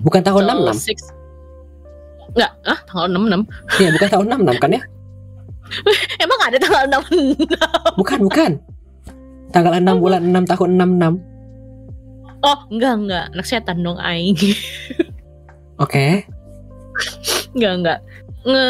[0.00, 0.78] bukan tahun So, 66.
[0.78, 1.10] six-
[2.30, 3.42] Enggak, ah tanggal 66.
[3.76, 4.82] Iya, bukan tahun 66 kan ya?
[6.24, 7.98] Emang ada tanggal 6?
[7.98, 8.52] Bukan, bukan.
[9.50, 11.30] Tanggal 6 bulan 6 tahun 66.
[12.40, 13.24] Oh, enggak enggak.
[13.36, 14.38] Anak setan dong aing.
[15.82, 16.24] Oke.
[17.56, 17.98] enggak enggak.
[18.46, 18.66] Nge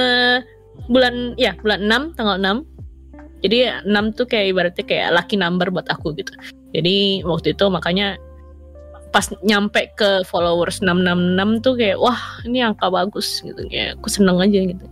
[0.90, 2.66] bulan ya, bulan 6 tanggal 6.
[3.40, 6.32] Jadi 6 tuh kayak ibaratnya kayak lucky number buat aku gitu.
[6.76, 8.20] Jadi waktu itu makanya
[9.10, 14.38] pas nyampe ke followers 666 tuh kayak wah ini angka bagus gitu kayak aku seneng
[14.38, 14.86] aja gitu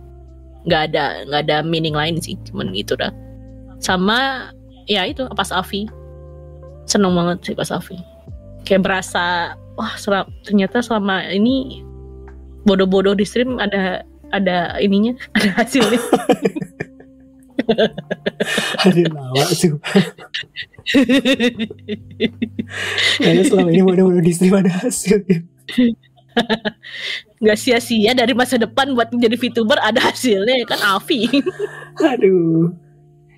[0.67, 3.11] nggak ada nggak ada meaning lain sih cuman gitu dah
[3.79, 4.51] sama
[4.89, 5.87] ya itu pas Avi
[6.89, 7.95] seneng banget sih pas Avi
[8.67, 11.85] kayak berasa wah sel- ternyata selama ini
[12.67, 14.03] bodoh-bodoh di stream ada
[14.35, 15.99] ada ininya ada hasilnya
[18.79, 19.75] Ada lawak tuh.
[23.19, 25.21] Kayaknya selama ini mudah-mudahan di stream ada hasil.
[27.43, 31.27] Nggak sia-sia dari masa depan buat menjadi VTuber ada hasilnya kan Avi
[31.99, 32.71] Aduh.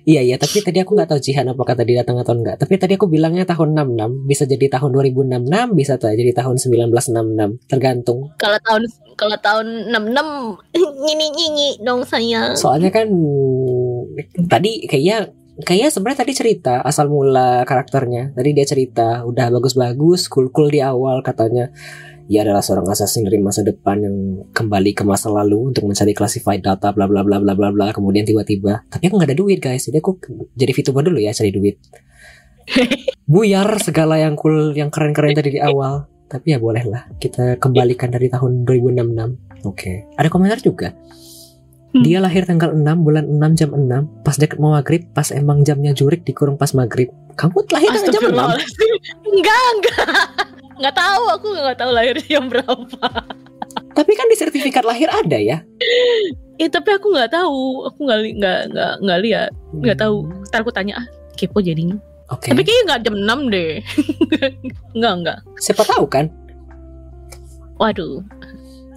[0.02, 2.58] Iya iya, tapi tadi aku nggak tahu Jihan apakah tadi datang atau enggak.
[2.58, 7.70] Tapi tadi aku bilangnya tahun 66, bisa jadi tahun 2066, bisa tuh jadi tahun 1966,
[7.70, 8.34] tergantung.
[8.34, 8.82] kalau tahun
[9.14, 13.06] kalau tahun 66 nyini nyini dong saya Soalnya kan
[14.50, 15.30] tadi kayaknya
[15.62, 18.34] kayaknya sebenarnya tadi cerita asal mula karakternya.
[18.34, 21.70] Tadi dia cerita udah bagus-bagus, cool-cool di awal katanya.
[22.30, 24.16] Ia adalah seorang assassin dari masa depan yang
[24.54, 27.86] kembali ke masa lalu untuk mencari classified data bla bla bla bla bla bla.
[27.90, 29.86] Kemudian tiba-tiba, tapi aku nggak ada duit guys.
[29.90, 30.18] Jadi aku
[30.54, 31.76] jadi VTuber dulu ya cari duit.
[33.32, 36.06] Buyar segala yang cool, yang keren-keren tadi di awal.
[36.30, 39.68] Tapi ya boleh lah, kita kembalikan dari tahun 2066.
[39.68, 40.08] Oke.
[40.16, 40.96] Ada komentar juga.
[41.92, 42.08] Hmm.
[42.08, 45.92] Dia lahir tanggal 6 bulan 6 jam 6 pas deket mau maghrib pas emang jamnya
[45.92, 47.12] jurik dikurung pas maghrib.
[47.32, 48.28] Kamu lahir tanggal jam 6?
[48.28, 48.94] Astagfirullahaladzim.
[49.32, 50.06] enggak enggak
[50.72, 53.06] nggak tahu aku nggak tahu lahir jam berapa
[53.92, 55.60] Tapi kan di sertifikat lahir ada ya.
[56.56, 60.16] eh tapi aku nggak tahu aku nggak nggak nggak nggak lihat nggak tahu
[60.46, 61.96] ntar aku tanya ah kepo jadinya
[62.28, 62.48] Oke.
[62.48, 63.72] tapi kayaknya nggak jam 6 deh
[64.96, 66.26] nggak nggak Siapa tahu kan?
[67.76, 68.22] waduh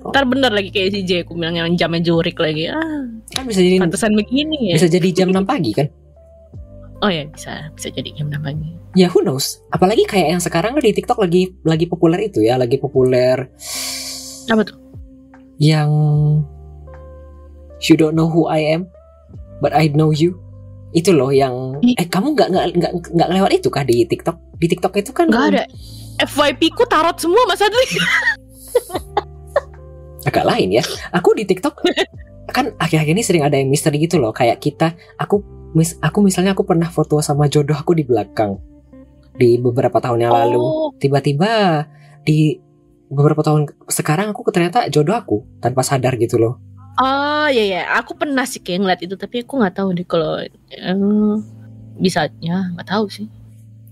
[0.05, 3.01] ntar bener lagi kayak si J aku bilang yang jamnya jurik lagi ah
[3.33, 5.87] Kan bisa jadi pantesan begini ya bisa jadi jam 6 pagi kan?
[7.03, 9.59] Oh ya bisa bisa jadi jam 6 pagi Ya who knows.
[9.75, 13.51] Apalagi kayak yang sekarang di TikTok lagi lagi populer itu ya, lagi populer
[14.45, 14.77] apa tuh
[15.57, 15.89] yang
[17.81, 18.87] you don't know who I am
[19.59, 20.39] but I know you.
[20.95, 24.39] Itu loh yang eh kamu nggak nggak nggak nggak lewat itu kah di TikTok?
[24.55, 25.63] Di TikTok itu kan nggak ada
[26.23, 27.99] FYP ku tarot semua Mas Adli
[30.31, 30.83] agak lain ya.
[31.11, 31.83] Aku di TikTok
[32.55, 34.31] kan akhir-akhir ini sering ada yang misteri gitu loh.
[34.31, 35.43] Kayak kita, aku
[35.75, 38.55] mis, aku misalnya aku pernah foto sama jodoh aku di belakang
[39.35, 40.57] di beberapa tahun yang lalu.
[40.57, 41.83] oh Tiba-tiba
[42.23, 42.55] di
[43.05, 46.55] beberapa tahun sekarang aku ternyata jodoh aku tanpa sadar gitu loh.
[46.95, 50.39] Oh iya ya, aku pernah sih kayak ngeliat itu tapi aku nggak tahu deh kalau
[50.39, 51.35] eh,
[51.95, 53.27] bisa ya nggak tahu sih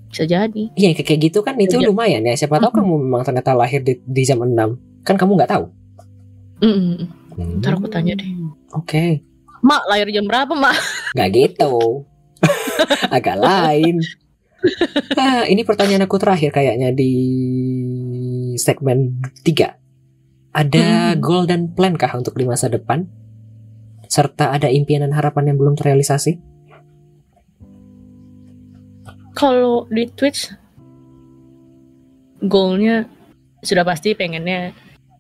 [0.07, 0.71] bisa jadi.
[0.73, 1.91] Iya kayak gitu kan itu Iya.
[1.91, 2.31] lumayan ya.
[2.33, 2.79] Siapa tahu Mm-mm.
[2.79, 4.55] kamu memang ternyata lahir di, di jam 6
[5.03, 5.65] kan kamu nggak tahu.
[6.63, 7.11] Mm-mm.
[7.59, 8.29] Ntar aku tanya deh.
[8.71, 9.19] Oke,
[9.59, 10.75] Mak lahir jam berapa mak?
[11.13, 12.05] nggak gitu.
[13.15, 14.01] Agak lain.
[15.15, 17.11] Nah, ini pertanyaan aku terakhir kayaknya di
[18.55, 19.75] segmen 3.
[20.53, 21.19] Ada Hmm.
[21.19, 23.09] goal dan plan kah untuk di masa depan?
[24.05, 26.37] Serta ada impian dan harapan yang belum terrealisasi?
[29.33, 30.53] Kalau di Twitch
[32.45, 33.09] goalnya
[33.65, 34.71] sudah pasti pengennya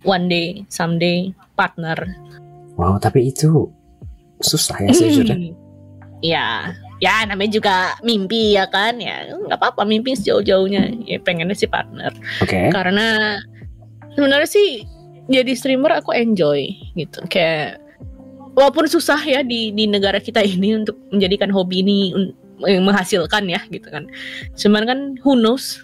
[0.05, 1.97] one day, someday partner.
[2.77, 3.67] Wow, tapi itu
[4.37, 5.35] susah ya sejujurnya.
[5.35, 5.62] Hmm.
[6.23, 6.71] Ya,
[7.03, 8.95] ya namanya juga mimpi ya kan?
[8.97, 11.03] Ya nggak apa-apa mimpi sejauh-jauhnya.
[11.03, 12.15] Ya pengennya sih partner.
[12.39, 12.71] Oke.
[12.71, 13.37] karena
[14.15, 14.87] sebenarnya sih
[15.27, 17.19] jadi streamer aku enjoy gitu.
[17.27, 17.83] Kayak
[18.55, 22.15] walaupun susah ya di di negara kita ini untuk menjadikan hobi ini
[22.63, 24.07] yang menghasilkan ya gitu kan.
[24.55, 25.83] Cuman kan who knows?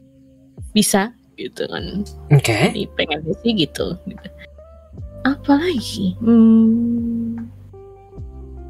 [0.71, 2.07] Bisa gitu kan.
[2.31, 2.71] Oke.
[2.71, 4.27] jadi pengen sih gitu, gitu.
[5.23, 6.15] apa lagi?
[6.19, 7.47] Hmm,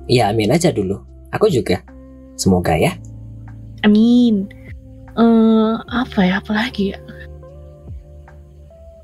[0.09, 1.01] Ya amin aja dulu.
[1.33, 1.81] Aku juga.
[2.39, 2.95] Semoga ya.
[3.79, 4.47] amin
[5.15, 6.99] eh apa ya apa lagi ya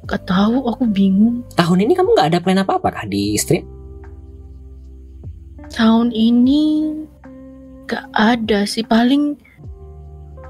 [0.06, 3.66] Gak tahu aku bingung Tahun ini kamu nggak ada plan apa-apa kah di stream?
[5.76, 6.94] tahun ini
[7.90, 9.36] gak ada sih paling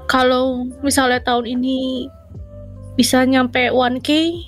[0.06, 2.06] kalau misalnya tahun ini
[2.94, 4.38] bisa nyampe 1k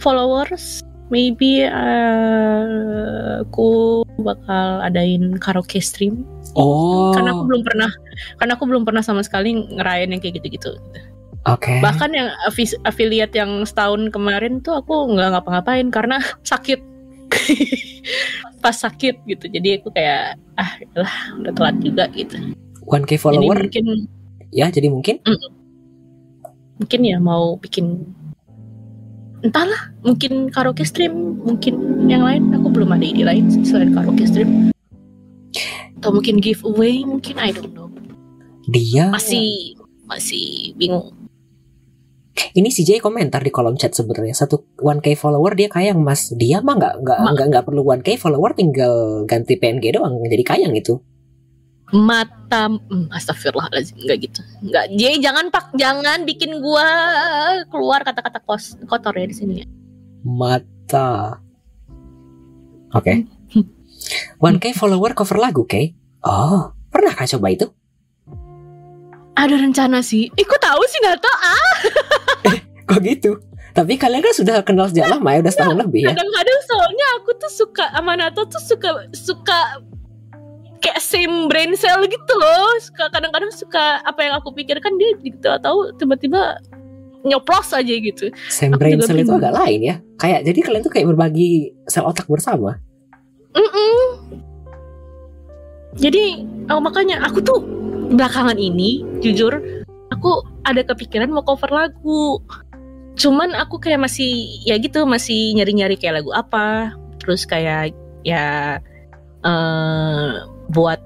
[0.00, 0.80] followers
[1.12, 6.24] maybe uh, aku bakal adain karaoke stream.
[6.54, 7.10] Oh.
[7.10, 7.90] karena aku belum pernah
[8.38, 10.78] karena aku belum pernah sama sekali ngerayain yang kayak gitu-gitu.
[11.44, 11.76] Oke.
[11.84, 12.32] bahkan yang
[12.88, 16.80] affiliate yang setahun kemarin tuh aku nggak ngapa-ngapain karena sakit.
[18.64, 19.44] Pas sakit gitu.
[19.50, 22.38] Jadi aku kayak ah lah udah telat juga gitu.
[22.88, 23.56] 1k jadi follower?
[23.66, 23.84] Mungkin
[24.54, 25.20] ya jadi mungkin?
[26.80, 28.08] Mungkin ya mau bikin
[29.44, 32.50] entahlah mungkin karaoke stream mungkin yang lain.
[32.56, 34.72] Aku belum ada ide lain selain karaoke stream.
[36.00, 37.92] Atau mungkin giveaway mungkin I don't know.
[38.64, 39.76] Dia masih
[40.08, 41.12] masih bingung.
[42.34, 44.34] Ini si Jay komentar di kolom chat sebenarnya.
[44.34, 46.34] Satu 1k follower dia kayang mas.
[46.34, 50.98] Dia mah nggak nggak nggak perlu 1k follower tinggal ganti PNG doang jadi kayang itu
[51.94, 54.40] mata hmm, astagfirullahaladzim nggak gitu.
[54.66, 56.86] Nggak Jay jangan pak jangan bikin gua
[57.70, 59.66] keluar kata-kata kos kotor ya di sini ya.
[60.26, 61.38] mata.
[62.98, 63.30] Oke.
[64.42, 65.94] 1k follower cover lagu Kay
[66.26, 67.66] oh pernah kah coba itu?
[69.34, 70.30] Ada rencana sih.
[70.34, 71.00] Eh kok tahu sih?
[71.02, 71.74] Nato ah.
[72.90, 73.38] Kok gitu?
[73.74, 76.14] Tapi kalian kan sudah kenal sejak lama ya udah setahun lebih ya?
[76.14, 79.58] kadang-kadang soalnya aku tuh suka sama Nato tuh suka suka
[80.84, 85.48] kayak same brain cell gitu loh suka kadang-kadang suka apa yang aku pikirkan dia gitu
[85.48, 86.60] atau tiba-tiba
[87.24, 90.92] nyoplos aja gitu Same Aku brain cell itu agak lain ya kayak jadi kalian tuh
[90.92, 92.76] kayak berbagi sel otak bersama
[93.54, 94.42] Mm-mm.
[95.94, 96.42] Jadi
[96.74, 97.62] oh, makanya aku tuh
[98.10, 99.62] belakangan ini jujur
[100.10, 102.42] aku ada kepikiran mau cover lagu.
[103.14, 106.90] Cuman aku kayak masih ya gitu masih nyari-nyari kayak lagu apa.
[107.22, 107.94] Terus kayak
[108.26, 108.78] ya
[109.46, 110.30] eh
[110.72, 111.00] buat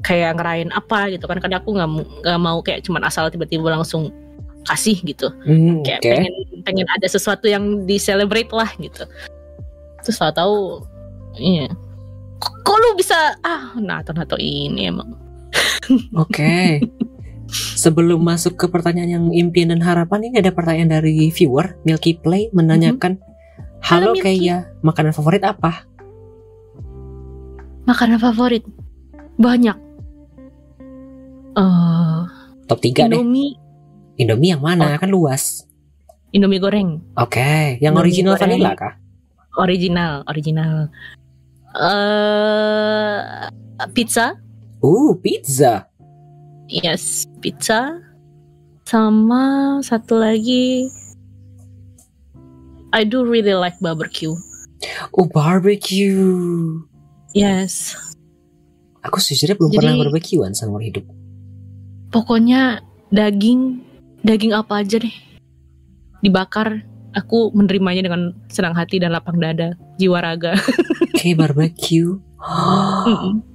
[0.00, 1.88] kayak ngerayain apa gitu kan karena aku nggak
[2.24, 4.08] nggak mau kayak cuman asal tiba-tiba langsung
[4.68, 9.04] kasih gitu Hmm, kayak oke pengen pengen ada sesuatu yang di celebrate lah gitu
[10.04, 10.56] terus tahu tahu
[11.36, 11.68] iya
[12.40, 15.20] kok, kok lu bisa ah nato nato ini emang
[16.22, 16.80] Oke.
[17.50, 22.46] Sebelum masuk ke pertanyaan yang impian dan harapan ini ada pertanyaan dari viewer Milky Play
[22.54, 23.18] menanyakan
[23.82, 25.89] Halo Halo, Milky." Kaya, makanan favorit apa?
[27.90, 28.62] Makanan favorit
[29.36, 29.74] banyak
[31.52, 32.20] eh
[32.64, 33.18] Top 3 deh.
[33.18, 33.58] Indomie
[34.14, 34.94] Indomie yang mana?
[34.94, 35.66] Kan luas.
[36.30, 38.42] Indomie goreng Oke, yang Indomie original goreng.
[38.46, 38.94] vanilla kah?
[39.58, 40.74] original original
[41.74, 43.50] eh
[43.90, 44.38] pizza
[44.80, 45.84] Uh, pizza.
[46.70, 48.00] yes pizza
[48.86, 50.88] sama satu lagi
[52.90, 54.32] I do really like barbecue
[55.12, 56.80] Oh, barbecue.
[57.32, 57.94] Yes.
[59.00, 61.04] Aku sejujurnya belum Jadi- pernah barbekyuan seumur hidup.
[62.10, 63.80] pokoknya daging
[64.20, 65.14] daging apa aja deh.
[66.20, 69.72] Dibakar aku menerimanya dengan senang hati dan lapang dada.
[69.96, 70.58] Jiwa raga.
[71.14, 72.18] Oke, barbecue.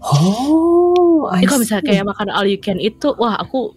[0.06, 3.76] Oh, Jadi kalau misalnya kayak makan all you can itu wah aku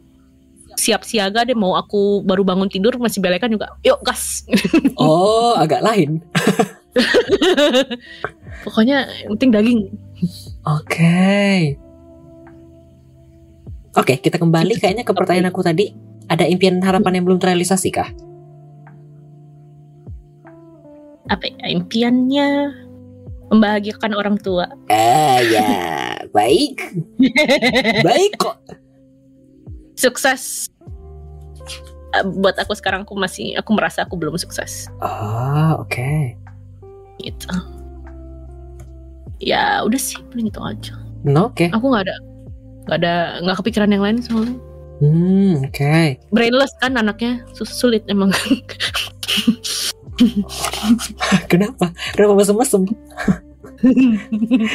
[0.77, 1.59] siap siaga deh.
[1.59, 3.69] Mau aku baru bangun tidur masih belekan juga.
[3.83, 4.47] Yuk gas.
[4.97, 6.23] Oh, agak lain.
[8.67, 9.81] pokoknya yang penting daging
[10.67, 11.79] Oke.
[13.95, 15.95] Oke, kita kembali kayaknya ke pertanyaan aku tadi.
[16.29, 18.11] Ada impian harapan yang belum terrealisasi kah?
[21.29, 22.73] apa ya, impiannya
[23.53, 25.73] membahagiakan orang tua Ah ya,
[26.33, 26.81] baik.
[28.07, 28.57] baik kok.
[29.93, 30.73] sukses
[32.17, 36.33] Eh, buat aku sekarang aku masih aku merasa aku belum sukses Ah, oke.
[37.21, 37.51] Gitu
[39.39, 41.67] ya udah sih paling itu aja No, oke.
[41.69, 42.17] aku nggak ada
[42.85, 44.57] nggak ada nggak kepikiran yang lain soalnya
[44.99, 46.19] Hmm, oke.
[46.29, 48.35] brainless kan anaknya sus- sulit emang
[51.47, 51.95] Kenapa?
[52.11, 52.83] Kenapa mesem-mesem?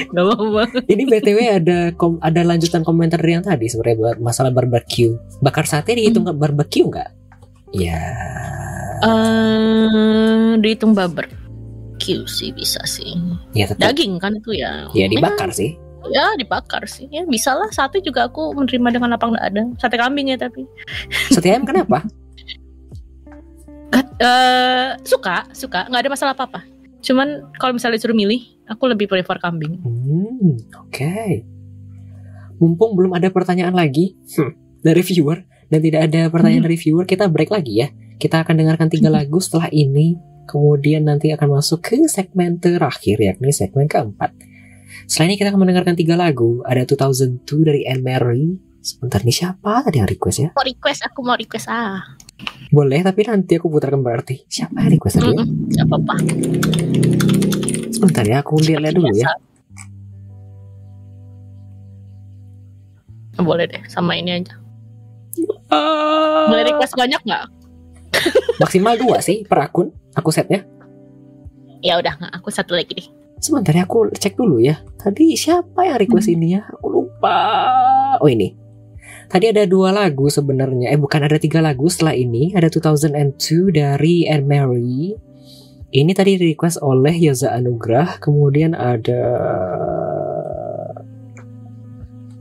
[0.10, 0.84] Gak banget.
[0.88, 5.12] Ini BTW ada kom- ada lanjutan komentar dari yang tadi sebenarnya buat masalah barbecue.
[5.44, 7.10] Bakar sate dihitung nggak barbecue nggak?
[7.76, 8.00] Ya.
[9.04, 10.96] Eh, dihitung
[12.04, 13.16] barbecue sih bisa sih.
[13.56, 13.96] Ya tetap.
[13.96, 14.92] Daging kan itu ya.
[14.92, 15.80] Ya dibakar sih.
[16.12, 17.08] Ya dibakar sih.
[17.10, 17.72] Ya bisa lah.
[17.72, 19.64] Sate juga aku menerima dengan lapang dada.
[19.80, 20.68] Sate kambing ya tapi.
[21.32, 22.04] Sate ayam kenapa?
[24.20, 25.88] Eh suka, suka.
[25.88, 26.64] Nggak ada masalah apa-apa.
[27.04, 29.80] Cuman kalau misalnya disuruh milih, aku lebih prefer kambing.
[29.84, 31.16] Hmm, oke.
[32.60, 36.70] Mumpung belum ada pertanyaan lagi hmm, dari viewer dan tidak ada pertanyaan Hmm.
[36.72, 37.88] dari viewer, kita break lagi ya.
[38.16, 39.16] Kita akan dengarkan tiga Hmm.
[39.20, 40.16] lagu setelah ini.
[40.44, 44.36] Kemudian nanti akan masuk ke segmen terakhir yakni segmen keempat.
[45.08, 46.64] Setelah ini kita akan mendengarkan tiga lagu.
[46.68, 48.44] Ada 2002 dari Anne Mary.
[48.84, 50.50] Sebentar nih siapa tadi yang request ya?
[50.52, 52.04] Mau request, aku mau request ah.
[52.68, 54.44] Boleh, tapi nanti aku putarkan berarti.
[54.44, 55.32] Siapa yang request tadi?
[55.32, 56.16] Mm-mm, Gak apa-apa.
[57.96, 59.32] Sebentar ya, aku lihat-lihat dulu ya.
[63.40, 64.60] Boleh deh, sama ini aja.
[66.52, 67.44] Boleh request banyak nggak?
[68.62, 69.90] Maksimal dua sih per akun.
[70.14, 70.62] Aku setnya.
[71.84, 73.08] Ya udah nggak, aku satu lagi deh.
[73.44, 74.80] Sebentar ya, aku cek dulu ya.
[74.96, 76.36] Tadi siapa yang request Hmm.
[76.40, 76.62] ini ya?
[76.72, 77.38] Aku lupa.
[78.24, 78.56] Oh ini.
[79.28, 80.94] Tadi ada dua lagu sebenarnya.
[80.94, 82.56] Eh bukan ada tiga lagu setelah ini.
[82.56, 85.18] Ada 2002 dari Anne Mary.
[85.94, 88.18] Ini tadi di request oleh Yoza Anugrah.
[88.22, 89.22] Kemudian ada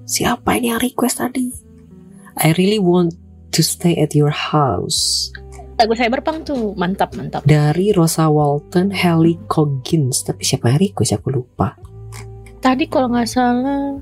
[0.04, 1.50] siapa ini yang request tadi?
[2.38, 3.16] I really want
[3.52, 5.28] to stay at your house
[5.82, 7.42] Lagu Cyberpunk tuh mantap mantap.
[7.42, 10.22] dari Rosa Walton, Haley Coggins.
[10.22, 11.18] Tapi siapa yang request?
[11.18, 11.74] Aku lupa.
[12.62, 13.98] Tadi kalau nggak salah,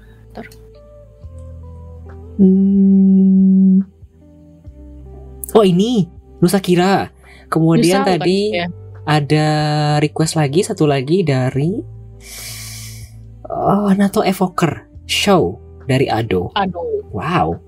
[2.41, 3.85] Hmm.
[5.53, 6.09] Oh ini
[6.41, 7.13] Nusa Kira.
[7.53, 8.67] Kemudian Nusa bukan tadi ya?
[9.05, 9.47] ada
[10.01, 11.77] request lagi satu lagi dari
[13.45, 16.49] oh, Nato Evoker Show dari Ado.
[16.57, 17.05] aduh.
[17.13, 17.61] Wow.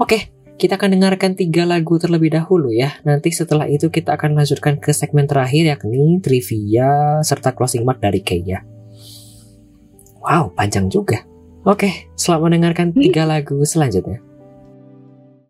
[0.00, 3.00] Oke, kita akan dengarkan tiga lagu terlebih dahulu ya.
[3.08, 8.20] Nanti setelah itu kita akan lanjutkan ke segmen terakhir yakni trivia serta closing mark dari
[8.20, 8.60] Keia.
[10.20, 11.24] Wow, panjang juga.
[11.64, 14.29] Oke, selamat mendengarkan tiga lagu selanjutnya.